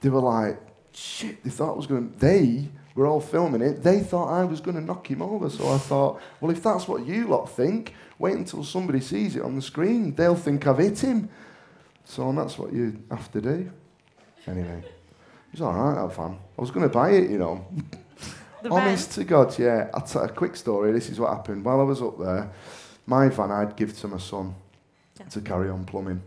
[0.00, 0.60] they were like,
[0.92, 2.14] "Shit!" They thought I was going.
[2.18, 3.82] They were all filming it.
[3.82, 5.50] They thought I was going to knock him over.
[5.50, 9.42] So I thought, well, if that's what you lot think, wait until somebody sees it
[9.42, 10.14] on the screen.
[10.14, 11.28] They'll think I've hit him.
[12.04, 13.72] So that's what you have to do.
[14.46, 14.84] Anyway,
[15.52, 16.18] it's all right, that.
[16.20, 17.66] I was going to buy it, you know.
[18.64, 19.90] The Honest to God, yeah.
[19.92, 20.90] I'll tell a quick story.
[20.90, 21.64] This is what happened.
[21.66, 22.50] While I was up there,
[23.04, 24.54] my van I'd give to my son
[25.20, 25.26] Yeah.
[25.26, 26.22] to carry on plumbing.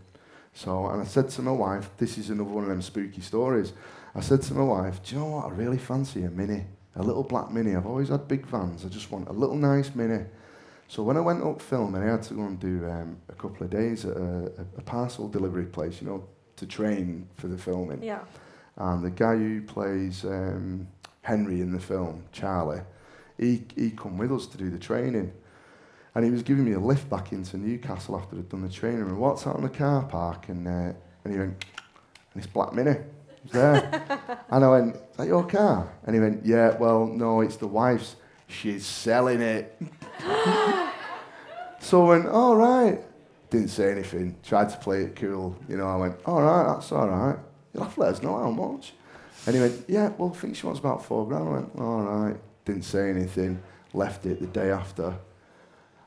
[0.54, 3.72] So, and I said to my wife, this is another one of them spooky stories.
[4.14, 5.46] I said to my wife, do you know what?
[5.46, 6.64] I really fancy a Mini,
[6.94, 7.74] a little black Mini.
[7.74, 8.84] I've always had big vans.
[8.84, 10.24] I just want a little nice Mini.
[10.86, 13.64] So when I went up filming, I had to go and do um, a couple
[13.64, 16.22] of days at a, a, a parcel delivery place, you know,
[16.56, 18.00] to train for the filming.
[18.02, 18.20] Yeah.
[18.76, 20.86] And the guy who plays um,
[21.28, 22.80] Henry in the film, Charlie,
[23.36, 25.30] he, he come with us to do the training.
[26.14, 29.02] And he was giving me a lift back into Newcastle after I'd done the training.
[29.02, 30.92] And what's out in the car park and, uh,
[31.24, 31.64] and he went,
[32.32, 32.96] and this black Mini
[33.52, 34.40] there.
[34.50, 35.92] and I went, is that your car?
[36.06, 38.16] And he went, yeah, well, no, it's the wife's.
[38.46, 39.78] She's selling it.
[41.80, 43.00] so I went, all right.
[43.50, 44.34] Didn't say anything.
[44.42, 45.54] Tried to play it cool.
[45.68, 47.36] You know, I went, all right, that's all right.
[47.74, 48.94] You'll have to let us know how much.
[49.46, 51.48] And he went, yeah, well, I think she wants about four grand.
[51.48, 52.36] I went, all right.
[52.64, 53.62] Didn't say anything.
[53.94, 55.14] Left it the day after.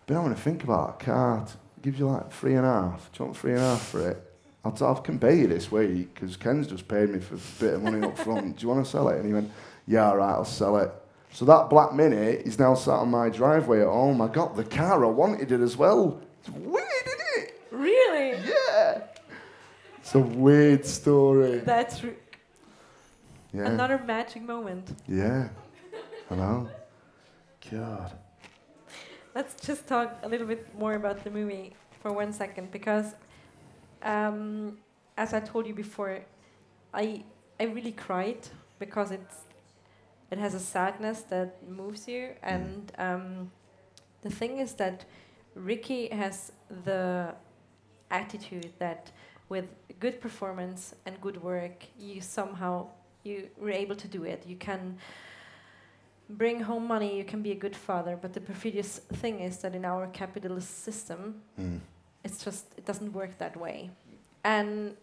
[0.05, 1.45] But I want to think about that car.
[1.77, 3.11] It gives you like three and a half.
[3.11, 4.31] Do you want three and a half for it?
[4.63, 7.39] I'll, t- I can pay you this week because Ken's just paid me for a
[7.59, 8.57] bit of money up front.
[8.57, 9.17] Do you want to sell it?
[9.17, 9.49] And he went,
[9.87, 10.91] yeah, all right, I'll sell it.
[11.33, 14.21] So that black Mini is now sat on my driveway at home.
[14.21, 15.03] I got the car.
[15.03, 16.21] I wanted it as well.
[16.41, 17.61] It's weird, isn't it?
[17.71, 18.29] Really?
[18.47, 19.01] Yeah.
[19.97, 21.59] It's a weird story.
[21.59, 22.13] That's re-
[23.53, 23.67] Yeah.
[23.67, 24.95] another magic moment.
[25.07, 25.49] Yeah.
[26.29, 26.69] I know.
[27.69, 28.11] God.
[29.35, 33.15] Let's just talk a little bit more about the movie for one second because,
[34.03, 34.77] um,
[35.17, 36.19] as I told you before,
[36.93, 37.23] I
[37.59, 38.47] I really cried
[38.79, 39.35] because it's
[40.31, 43.51] it has a sadness that moves you, and um,
[44.21, 45.05] the thing is that
[45.55, 46.53] Ricky has
[46.85, 47.35] the
[48.09, 49.11] attitude that
[49.49, 49.65] with
[49.99, 52.87] good performance and good work, you somehow
[53.23, 54.43] you were able to do it.
[54.47, 54.97] You can
[56.29, 59.75] bring home money, you can be a good father, but the perfidious thing is that
[59.75, 61.79] in our capitalist system, Mm.
[62.23, 63.89] it's just it doesn't work that way.
[64.43, 64.95] And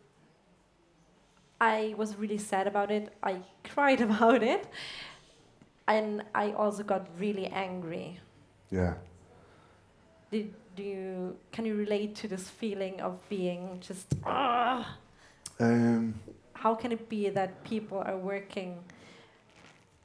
[1.60, 3.12] I was really sad about it.
[3.22, 4.66] I cried about it.
[5.86, 8.20] And I also got really angry.
[8.70, 8.94] Yeah.
[10.30, 14.96] Did, do you can you relate to this feeling of being just ah
[15.60, 16.14] Um,
[16.62, 18.70] how can it be that people are working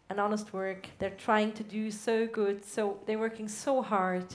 [0.09, 4.25] an honest work they're trying to do so good so they're working so hard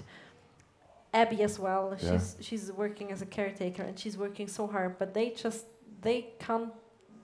[1.14, 2.10] abby as well Yeah.
[2.10, 5.64] she's she's working as a caretaker and she's working so hard but they just
[6.02, 6.72] they can't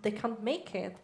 [0.02, 0.96] they can't make it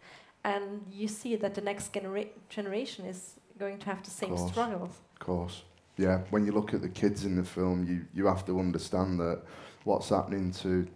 [0.43, 3.19] and you see that the next genera- generation is
[3.59, 4.51] going to have the same Course.
[4.51, 5.63] struggles Of course.
[5.97, 9.19] Yeah, when you look at the kids in the film, you, you have to understand
[9.19, 9.37] that
[9.83, 10.87] what's happening to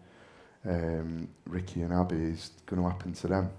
[0.68, 3.51] um, Ricky and Abby is going to happen to them.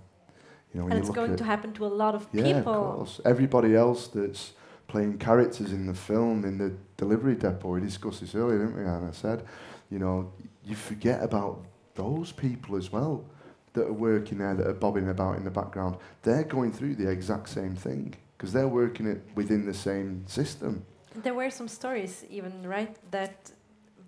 [0.72, 3.20] You know, and it's going to happen to a lot of yeah, people of course.
[3.24, 4.52] Everybody else that's
[4.88, 8.82] playing characters in the film, in the delivery depot, we discussed this earlier, didn't we?
[8.82, 9.44] And I said,
[9.90, 10.32] you know,
[10.64, 13.24] you forget about those people as well
[13.72, 15.96] that are working there, that are bobbing about in the background.
[16.22, 20.84] They're going through the exact same thing because they're working it within the same system.
[21.14, 23.50] There were some stories, even right, that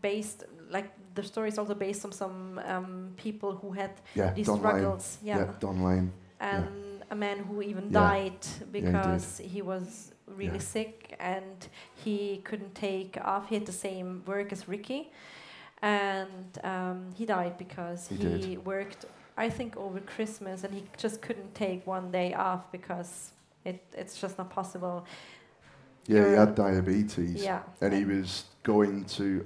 [0.03, 4.46] based like the story is also based on some um, people who had Yeah, these
[4.46, 4.74] Don Lane.
[4.74, 6.12] struggles, yeah, Yeah, Don Lane.
[6.40, 8.02] and a man who even Yeah.
[8.04, 8.42] died
[8.78, 10.74] because he, was really Yeah.
[10.74, 11.68] sick and
[12.04, 13.48] he couldn't take off.
[13.48, 15.10] He had the same work as Ricky,
[15.82, 19.02] and um, he died because He he, worked,
[19.36, 23.10] I think, over Christmas, and he just couldn't take one day off because
[23.64, 24.96] it, it's just not possible.
[26.06, 27.42] Yeah, he had diabetes.
[27.44, 29.44] Yeah, and he was going to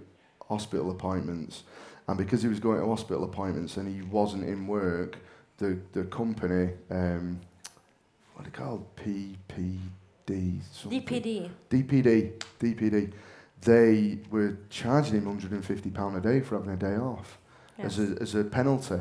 [0.53, 1.65] hospital appointments.
[2.09, 5.17] And because he was going to hospital appointments and he wasn't in work,
[5.59, 7.41] the, the company, um,
[8.35, 8.85] what are they called?
[8.97, 10.61] PPD?
[10.73, 11.03] Something.
[11.03, 11.51] DPD.
[11.71, 12.33] DPD.
[12.61, 13.13] DPD.
[13.63, 17.39] They were charging him £150 a day for having a day off
[17.79, 17.99] Yes.
[17.99, 19.01] as, a, as a penalty.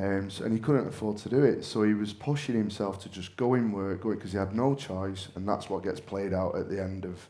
[0.00, 3.08] Um, so, and he couldn't afford to do it, so he was pushing himself to
[3.08, 6.56] just go in work, because he had no choice, and that's what gets played out
[6.56, 7.28] at the end of.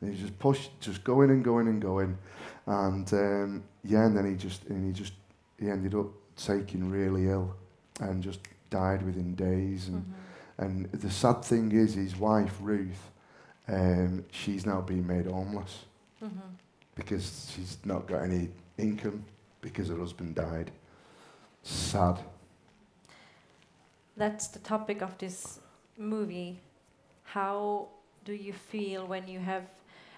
[0.00, 2.18] And he just pushed, just going and going and going,
[2.66, 5.12] and um, yeah, and then he just and he just
[5.58, 6.06] he ended up
[6.36, 7.54] taking really ill,
[8.00, 8.40] and just
[8.70, 9.88] died within days.
[9.88, 10.64] And Mhm.
[10.64, 13.10] and the sad thing is, his wife Ruth
[13.68, 15.86] um, she's now being made homeless
[16.20, 16.28] hmm
[16.94, 18.48] because she's not got any
[18.78, 19.24] income
[19.60, 20.70] because her husband died.
[21.62, 22.18] Sad.
[24.16, 25.60] That's the topic of this
[25.96, 26.60] movie.
[27.24, 27.88] How
[28.24, 29.64] do you feel when you have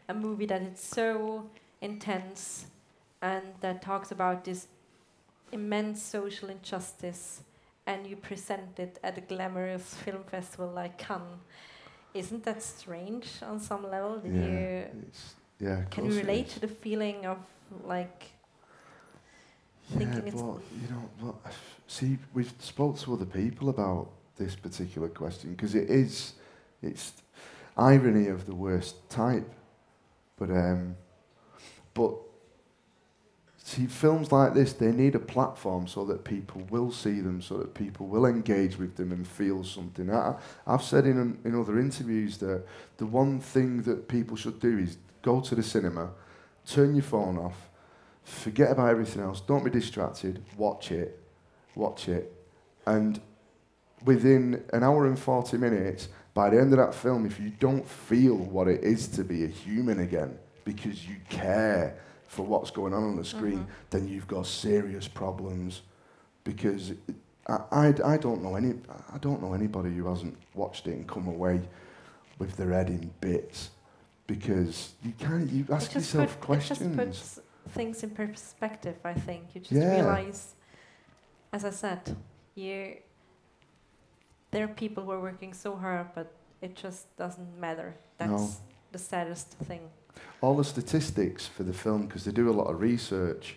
[0.08, 1.48] a movie that is so
[1.84, 2.66] intense
[3.20, 4.66] and that talks about this
[5.52, 7.42] immense social injustice
[7.86, 11.38] and you present it at a glamorous film festival like Cannes?
[12.14, 14.18] Isn't that strange on some level?
[14.18, 14.84] Did Yeah, you
[15.66, 15.84] yeah.
[15.90, 17.38] can you relate to the feeling of
[17.84, 18.30] like
[19.90, 20.42] Yeah, thinking it's-
[20.82, 21.36] you know, what,
[21.86, 26.34] see, we've spoke to other people about this particular question because it is,
[26.82, 27.12] it's
[27.76, 29.50] irony of the worst type.
[30.38, 30.96] But um,
[31.94, 32.14] but
[33.56, 37.56] see, films like this they need a platform so that people will see them, so
[37.58, 40.10] that people will engage with them and feel something.
[40.10, 40.36] I,
[40.66, 42.64] I've said in in other interviews that
[42.98, 46.10] the one thing that people should do is go to the cinema,
[46.66, 47.70] turn your phone off,
[48.24, 49.40] forget about everything else.
[49.40, 50.42] Don't be distracted.
[50.56, 51.18] Watch it.
[51.74, 52.32] Watch it.
[52.86, 53.20] And
[54.04, 57.86] within an hour and 40 minutes, by the end of that film, if you don't
[57.86, 61.96] feel what it is to be a human again, because you care
[62.26, 63.66] for what's going on on the screen, Mhm.
[63.90, 65.82] then you've got serious problems.
[66.42, 66.92] Because
[67.46, 68.74] I, I, I don't know any
[69.12, 71.60] I don't know anybody who hasn't watched it and come away
[72.38, 73.70] with their head in bits.
[74.26, 76.80] Because you can't you ask yourself put- questions.
[76.80, 76.96] It just
[77.36, 77.40] puts
[77.74, 78.96] things in perspective.
[79.04, 79.94] I think you just Yeah.
[79.96, 80.54] realize,
[81.52, 82.16] as I said,
[82.54, 82.96] you.
[84.50, 87.94] There are people who are working so hard, but it just doesn't matter.
[88.18, 88.48] That's No.
[88.92, 89.90] the saddest thing.
[90.40, 93.56] All the statistics for the film because they do a lot of research,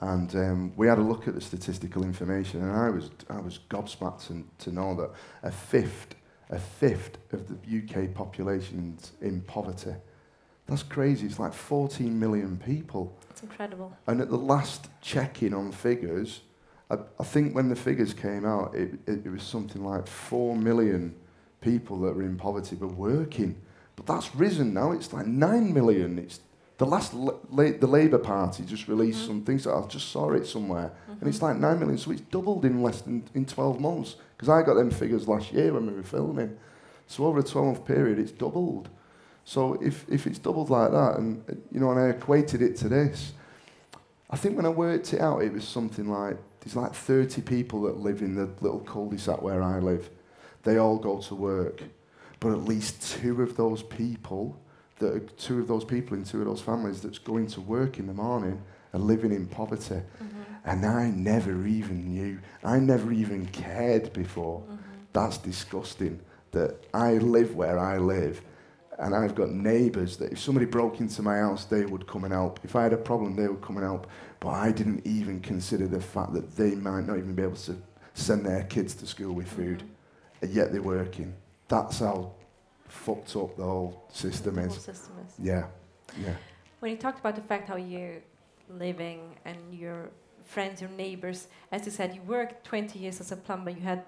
[0.00, 3.60] and um, we had a look at the statistical information, and I was I was
[3.70, 5.10] gobsmacked to, to know that
[5.42, 6.14] a fifth
[6.50, 9.94] a fifth of the UK population's in poverty.
[10.66, 11.26] That's crazy.
[11.26, 13.16] It's like 14 million people.
[13.30, 13.96] It's incredible.
[14.06, 16.42] And at the last check-in on figures,
[16.90, 20.56] I, I think when the figures came out, it, it, it was something like 4
[20.56, 21.14] million
[21.60, 23.60] people that were in poverty but working.
[23.98, 24.92] But that's risen now.
[24.92, 26.18] It's like 9 million.
[26.20, 26.38] It's
[26.78, 29.26] the last, la- the Labour Party just released Mhm.
[29.26, 29.66] some things.
[29.66, 30.92] I just saw it somewhere.
[31.08, 31.42] And it's Mhm.
[31.42, 31.98] like 9 million.
[31.98, 34.14] So it's doubled in less than in 12 months.
[34.36, 36.56] Because I got them figures last year when we were filming.
[37.08, 38.88] So over a 12 month period, it's doubled.
[39.44, 41.42] So if, if it's doubled like that, and
[41.72, 43.32] you know, and I equated it to this,
[44.30, 47.82] I think when I worked it out, it was something like there's like 30 people
[47.82, 50.10] that live in the little cul-de-sac where I live.
[50.64, 51.82] They all go to work,
[52.40, 54.58] but at least two of those people,
[54.98, 57.98] that are, two of those people in two of those families that's going to work
[57.98, 58.60] in the morning
[58.92, 59.94] are living in poverty.
[59.94, 60.26] Mhm.
[60.64, 62.38] And I never even knew.
[62.64, 64.62] I never even cared before.
[64.68, 64.78] Mhm.
[65.12, 66.20] That's disgusting.
[66.52, 68.40] That I live where I live,
[68.98, 72.32] and I've got neighbours that if somebody broke into my house, they would come and
[72.32, 72.60] help.
[72.64, 74.06] If I had a problem, they would come and help.
[74.40, 77.76] But I didn't even consider the fact that they might not even be able to
[78.14, 80.42] send their kids to school with food, Mhm.
[80.42, 81.34] and yet they're working.
[81.68, 82.32] That's how
[82.88, 84.82] fucked up the whole system The whole is.
[84.82, 85.34] system is.
[85.38, 85.66] Yeah,
[86.20, 86.34] yeah.
[86.80, 88.22] When you talked about the fact how you're
[88.70, 90.10] living and your
[90.46, 94.04] friends, your neighbors, as you said, you worked 20 years as a plumber, you had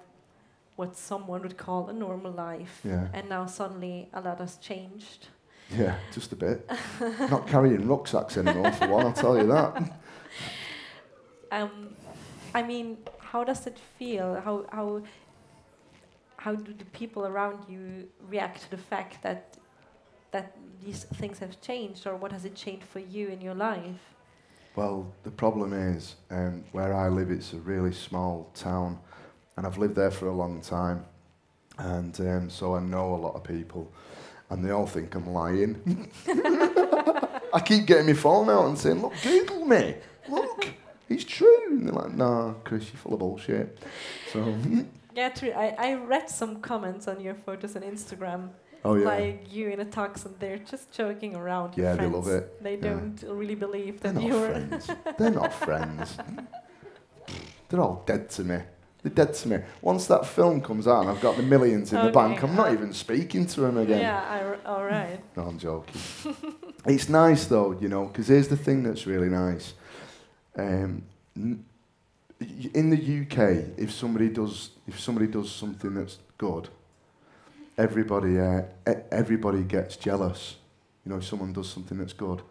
[0.76, 2.80] what someone would call a normal life.
[2.84, 3.08] Yeah.
[3.12, 5.28] And now suddenly a lot has changed.
[5.76, 6.68] Yeah, just a bit.
[7.30, 9.92] Not carrying rucksacks anymore for one, I'll tell you that.
[11.52, 11.96] Um,
[12.54, 14.40] I mean, how does it feel?
[14.44, 15.02] How, how,
[16.40, 19.58] how do the people around you react to the fact that,
[20.30, 24.00] that these things have changed, or what has it changed for you in your life?
[24.74, 28.98] Well, the problem is, um, where I live, it's a really small town,
[29.56, 31.04] and I've lived there for a long time,
[31.76, 33.92] and um, so I know a lot of people,
[34.48, 36.10] and they all think I'm lying.
[37.52, 39.96] I keep getting my phone out and saying, "Look, Google me.
[40.26, 40.68] Look,
[41.10, 43.78] it's true." And they're like, "No, Kris, you're full of bullshit."
[44.32, 44.56] So,
[45.14, 45.52] Yeah, true.
[45.52, 48.50] I, I read some comments on your photos on Instagram,
[48.84, 51.76] oh yeah, like you in a tux, and they're just joking around.
[51.76, 52.14] Yeah, they friends.
[52.14, 52.62] love it.
[52.62, 52.80] They Yeah.
[52.80, 54.48] don't really believe they're not you're.
[54.50, 54.90] friends.
[55.18, 56.16] They're not friends.
[57.68, 58.58] They're all dead to me.
[59.02, 59.58] They're dead to me.
[59.80, 62.72] Once that film comes out and I've got the millions in the bank, I'm not
[62.72, 64.00] even speaking to them again.
[64.00, 65.18] Yeah, I r all right.
[65.36, 66.00] No, I'm joking.
[66.86, 69.72] it's nice though, you know, because here's the thing that's really nice.
[70.56, 71.02] Um,
[72.74, 76.68] in the UK, if somebody does if somebody does something that's good,
[77.76, 78.62] everybody uh,
[79.10, 80.56] everybody gets jealous.
[81.04, 82.42] You know, if someone does something that's good,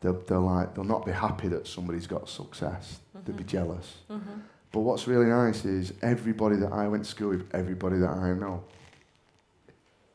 [0.00, 2.98] they'll they'll like they'll not be happy that somebody's got success.
[3.24, 3.98] They'll be jealous.
[4.10, 4.42] Mhm.
[4.72, 8.32] But what's really nice is everybody that I went to school with, everybody that I
[8.34, 8.64] know,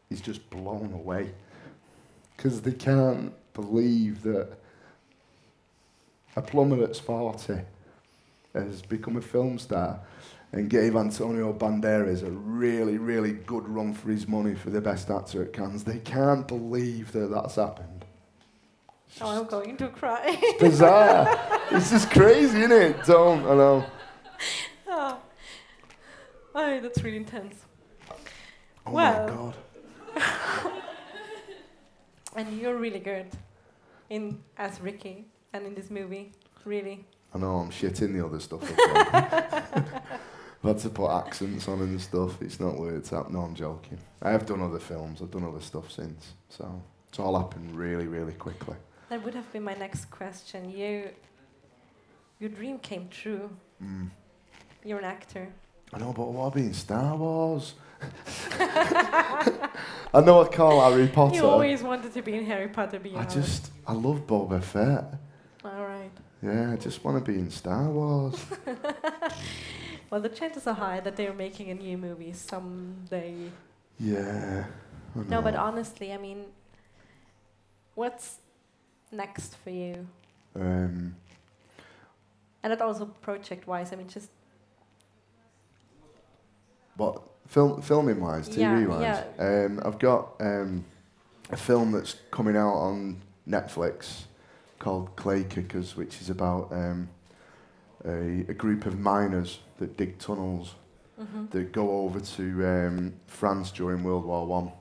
[0.09, 1.33] is just blown away.
[2.35, 4.49] because they can't believe that
[6.35, 7.61] a plumber that's 40
[8.53, 9.99] has become a film star
[10.51, 15.09] and gave Antonio Banderas a really, really good run for his money for the best
[15.09, 15.83] actor at Cannes.
[15.83, 18.05] They can't believe that that's happened.
[19.21, 20.21] Oh, I'm going to cry.
[20.25, 21.37] It's bizarre.
[21.71, 23.03] it's just crazy, isn't it?
[23.05, 23.85] Don't, I know.
[24.87, 25.17] oh.
[26.55, 27.55] oh, that's really intense.
[28.85, 29.27] Oh Well.
[30.15, 30.73] my God.
[32.35, 33.27] And you're really good
[34.09, 36.31] in as Ricky and in this movie,
[36.65, 37.05] really.
[37.33, 38.61] I know I'm shitting the other stuff.
[40.63, 42.41] I've had to put accents on and stuff.
[42.41, 43.31] It's not worked out.
[43.33, 43.97] No, I'm joking.
[44.21, 45.21] I have done other films.
[45.21, 46.33] I've done other stuff since.
[46.49, 48.75] So it's all happened really, really quickly.
[49.09, 50.69] That would have been my next question.
[50.69, 51.09] You,
[52.39, 53.49] your dream came true.
[53.83, 54.09] Mm.
[54.85, 55.47] You're an actor.
[55.91, 57.73] I know, but what being Star Wars?
[58.59, 61.35] I know I call Harry Potter.
[61.35, 62.99] You always wanted to be in Harry Potter.
[62.99, 63.35] Be I honest.
[63.35, 65.05] just, I love Boba Fett.
[65.63, 66.11] All right.
[66.41, 68.35] Yeah, I just want to be in Star Wars.
[70.13, 73.33] Well, the chances are high that they're making a new movie someday.
[73.99, 74.65] yeah.
[75.27, 76.45] No, but honestly, I mean,
[77.95, 78.37] what's
[79.11, 80.07] next for you?
[80.55, 81.15] Um,
[82.61, 83.91] And that also project-wise.
[83.91, 84.29] I mean, just
[86.95, 89.23] What film filming wise, TV Yeah, wise?
[89.39, 90.85] Um, I've got um,
[91.49, 94.25] a film that's coming out on Netflix
[94.79, 97.09] called Clay Kickers, which is about um,
[98.05, 100.75] a, a group of miners that dig tunnels
[101.19, 101.49] mhm.
[101.51, 104.71] that go over to um, France during World War One,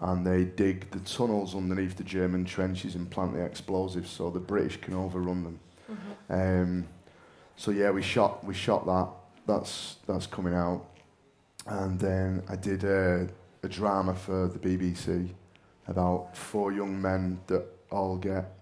[0.00, 4.40] and they dig the tunnels underneath the German trenches and plant the explosives so the
[4.40, 5.60] British can overrun them.
[5.90, 6.62] Mhm.
[6.62, 6.88] Um,
[7.56, 9.08] so yeah, we shot we shot that.
[9.46, 10.84] That's that's coming out,
[11.66, 13.28] and then I did a,
[13.62, 15.30] a drama for the BBC
[15.88, 18.52] about four young men that all get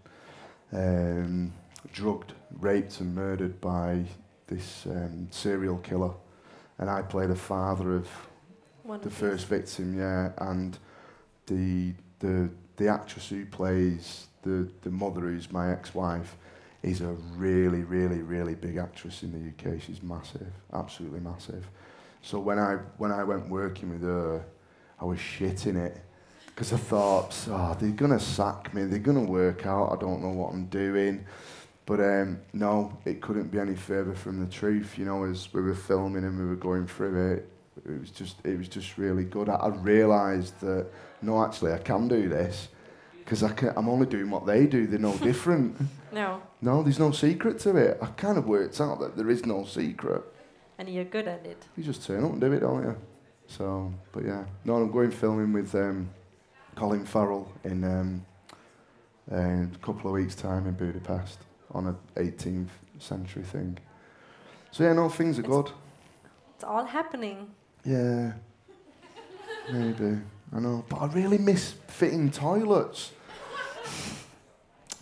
[0.74, 1.52] um,
[1.92, 4.04] drugged, raped, and murdered by
[4.46, 6.12] this um, serial killer,
[6.78, 8.08] and I play the father of
[8.82, 10.76] One the of first victim, yeah, and
[11.46, 16.36] the the the actress who plays the the mother, who's my ex-wife,
[16.82, 19.80] is a really, really, really big actress in the UK.
[19.80, 21.66] She's massive, absolutely massive.
[22.22, 24.44] So when I when I went working with her,
[25.00, 25.98] I was shitting it
[26.54, 28.84] because I thought, oh, they're gonna sack me.
[28.84, 29.92] They're gonna work out.
[29.92, 31.24] I don't know what I'm doing.
[31.86, 34.96] But um, no, it couldn't be any further from the truth.
[34.98, 37.48] You know, as we were filming and we were going through it,
[37.84, 39.48] it was just it was just really good.
[39.48, 40.86] I, I realised that
[41.20, 42.68] no, actually, I can do this
[43.18, 44.86] because I can, I'm only doing what they do.
[44.86, 45.76] They're no different.
[46.12, 47.98] No, No, there's no secret to it.
[48.00, 50.22] I kind of worked out that there is no secret.
[50.78, 51.66] and you're good at it.
[51.76, 52.96] You just turn up and do it, don't you?
[53.46, 56.08] So, but yeah, no, I'm going filming with um,
[56.74, 58.24] Colin Farrell in um,
[59.30, 61.38] in a couple of weeks' time in Budapest
[61.72, 62.68] on a 18th
[62.98, 63.78] century thing.
[64.70, 65.72] So yeah, no, things are It's- good.
[66.56, 67.50] It's all happening.
[67.84, 68.32] Yeah,
[69.72, 70.18] maybe.
[70.54, 70.84] I know.
[70.88, 73.12] But I really miss fitting toilets.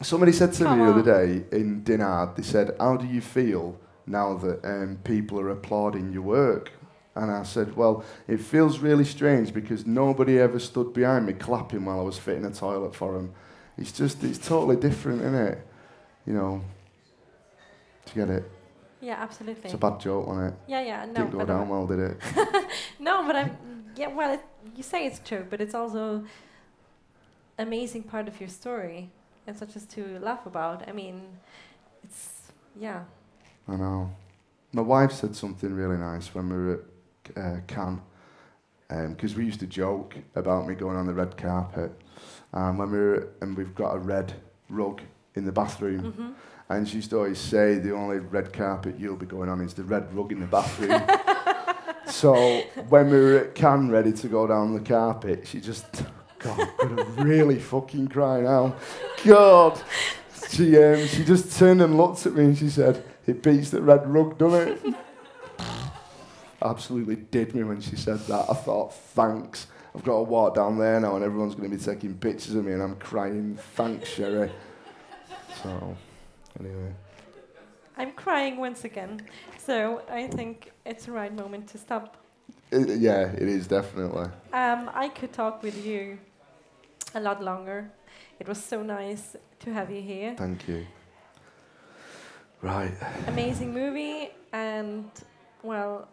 [0.00, 3.20] Somebody said to Come me the other day in Dinard, they said, How do you
[3.20, 6.72] feel now that um, people are applauding your work?
[7.14, 11.84] And I said, Well, it feels really strange because nobody ever stood behind me clapping
[11.84, 13.32] while I was fitting a toilet for him.
[13.76, 15.66] It's just, it's totally different, isn't it?
[16.26, 16.64] You know,
[18.06, 18.50] do you get it?
[19.00, 19.64] Yeah, absolutely.
[19.64, 20.54] It's a bad joke, wasn't it?
[20.68, 21.04] yeah, yeah.
[21.06, 22.16] No, Didn't go but down uh, well, did it?
[23.00, 23.56] no, but I'm.
[23.96, 24.42] Yeah, well, it,
[24.76, 26.24] you say it's true, but it's also
[27.58, 29.10] amazing part of your story,
[29.46, 30.88] and such as to laugh about.
[30.88, 31.22] I mean,
[32.04, 33.02] it's yeah.
[33.68, 34.12] I know.
[34.72, 36.80] My wife said something really nice when we were at
[37.36, 38.00] uh, Cannes,
[38.88, 41.92] because we used to joke about me going on the red carpet,
[42.52, 44.34] and when we were, and we've got a red
[44.68, 45.00] rug
[45.34, 46.30] in the bathroom, hmm
[46.68, 49.74] and she used to always say the only red carpet you'll be going on is
[49.74, 51.02] the red rug in the bathroom.
[52.06, 55.84] so when we were at Cannes ready to go down the carpet, she just,
[56.38, 58.74] God, I'm gonna really fucking cry now.
[59.24, 59.80] God.
[60.48, 63.80] She, um, she just turned and looked at me and she said, it beats the
[63.80, 64.94] red rug, doesn't it?
[66.64, 68.46] Absolutely did me when she said that.
[68.48, 69.66] I thought, thanks.
[69.94, 72.64] I've got to walk down there now and everyone's going to be taking pictures of
[72.64, 74.50] me and I'm crying, thanks, Sherry.
[75.62, 75.96] So,
[76.58, 76.92] anyway.
[77.98, 79.20] I'm crying once again,
[79.58, 82.16] so I think it's the right moment to stop.
[82.70, 84.28] It, yeah, it is definitely.
[84.52, 86.18] Um, I could talk with you
[87.14, 87.90] a lot longer.
[88.40, 90.34] It was so nice to have you here.
[90.38, 90.86] Thank you.
[92.62, 92.94] Right.
[93.26, 95.10] Amazing movie, and
[95.62, 96.08] well,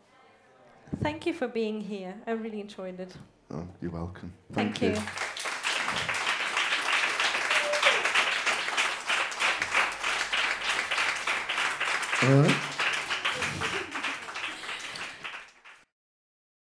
[1.01, 2.15] Thank you for being here.
[2.27, 3.13] I really enjoyed it.
[3.51, 4.33] Oh, you're welcome.
[4.53, 5.01] Thank, Thank you.
[5.01, 5.07] you.
[12.21, 12.68] All right.